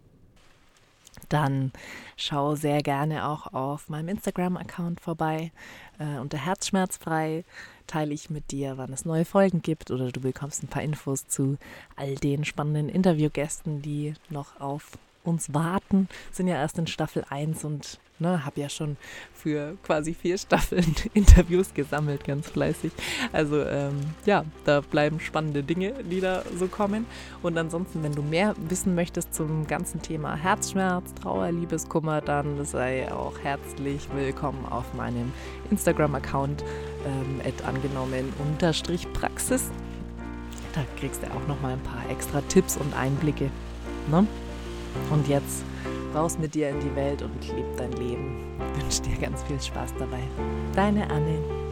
dann 1.29 1.73
schau 2.17 2.55
sehr 2.55 2.83
gerne 2.83 3.29
auch 3.29 3.53
auf 3.53 3.89
meinem 3.89 4.09
Instagram-Account 4.09 5.01
vorbei. 5.01 5.53
Äh, 5.99 6.19
unter 6.19 6.39
Herzschmerzfrei 6.39 7.45
teile 7.87 8.15
ich 8.15 8.31
mit 8.31 8.51
dir, 8.51 8.79
wann 8.79 8.93
es 8.93 9.05
neue 9.05 9.25
Folgen 9.25 9.63
gibt 9.63 9.91
oder 9.91 10.11
du 10.11 10.21
bekommst 10.21 10.63
ein 10.63 10.69
paar 10.69 10.83
Infos 10.83 11.27
zu 11.29 11.59
all 11.95 12.15
den 12.17 12.45
spannenden 12.45 12.89
Interviewgästen, 12.89 13.83
die 13.83 14.15
noch 14.29 14.61
auf 14.61 14.99
uns 15.25 15.53
warten. 15.53 16.09
Sind 16.33 16.49
ja 16.49 16.57
erst 16.57 16.79
in 16.79 16.87
Staffel 16.87 17.25
1 17.29 17.65
und 17.65 17.99
Ne, 18.19 18.47
habe 18.47 18.63
ja 18.63 18.71
schon 18.71 18.97
für 19.35 19.77
quasi 19.83 20.15
vier 20.15 20.39
Staffeln 20.39 20.97
Interviews 21.15 21.75
gesammelt, 21.75 22.25
ganz 22.25 22.49
fleißig. 22.49 22.93
Also 23.31 23.63
ähm, 23.63 24.01
ja, 24.25 24.47
da 24.65 24.81
bleiben 24.81 25.21
spannende 25.21 25.63
Dinge, 25.63 25.93
die 26.03 26.23
da 26.23 26.43
so 26.59 26.67
kommen. 26.67 27.05
Und 27.43 27.59
ansonsten, 27.59 28.03
wenn 28.03 28.13
du 28.13 28.23
mehr 28.23 28.55
wissen 28.71 28.95
möchtest 28.95 29.35
zum 29.35 29.67
ganzen 29.67 30.01
Thema 30.01 30.35
Herzschmerz, 30.35 31.13
Trauer, 31.13 31.53
Liebeskummer, 31.53 32.23
dann 32.23 32.65
sei 32.65 33.13
auch 33.13 33.39
herzlich 33.43 34.09
willkommen 34.15 34.65
auf 34.65 34.95
meinem 34.95 35.31
Instagram-Account 35.71 36.65
ähm, 37.07 37.43
angenommen-praxis. 37.67 39.71
Da 40.73 40.81
kriegst 40.99 41.23
du 41.23 41.27
auch 41.27 41.47
noch 41.49 41.61
mal 41.61 41.75
ein 41.75 41.83
paar 41.83 42.09
extra 42.11 42.41
Tipps 42.49 42.79
und 42.79 42.97
Einblicke. 42.97 43.51
Ne? 44.11 44.27
Und 45.11 45.29
jetzt 45.29 45.67
raus 46.17 46.39
mit 46.39 46.55
dir 46.55 46.71
in 46.71 46.81
die 46.81 46.97
Welt 46.97 47.23
und 47.23 47.47
leb 47.55 47.77
dein 47.77 47.93
Leben. 47.93 48.41
Ich 48.75 48.83
wünsche 48.83 49.03
dir 49.03 49.27
ganz 49.27 49.43
viel 49.43 49.61
Spaß 49.61 49.95
dabei. 49.99 50.23
Deine 50.75 51.09
Anne. 51.11 51.66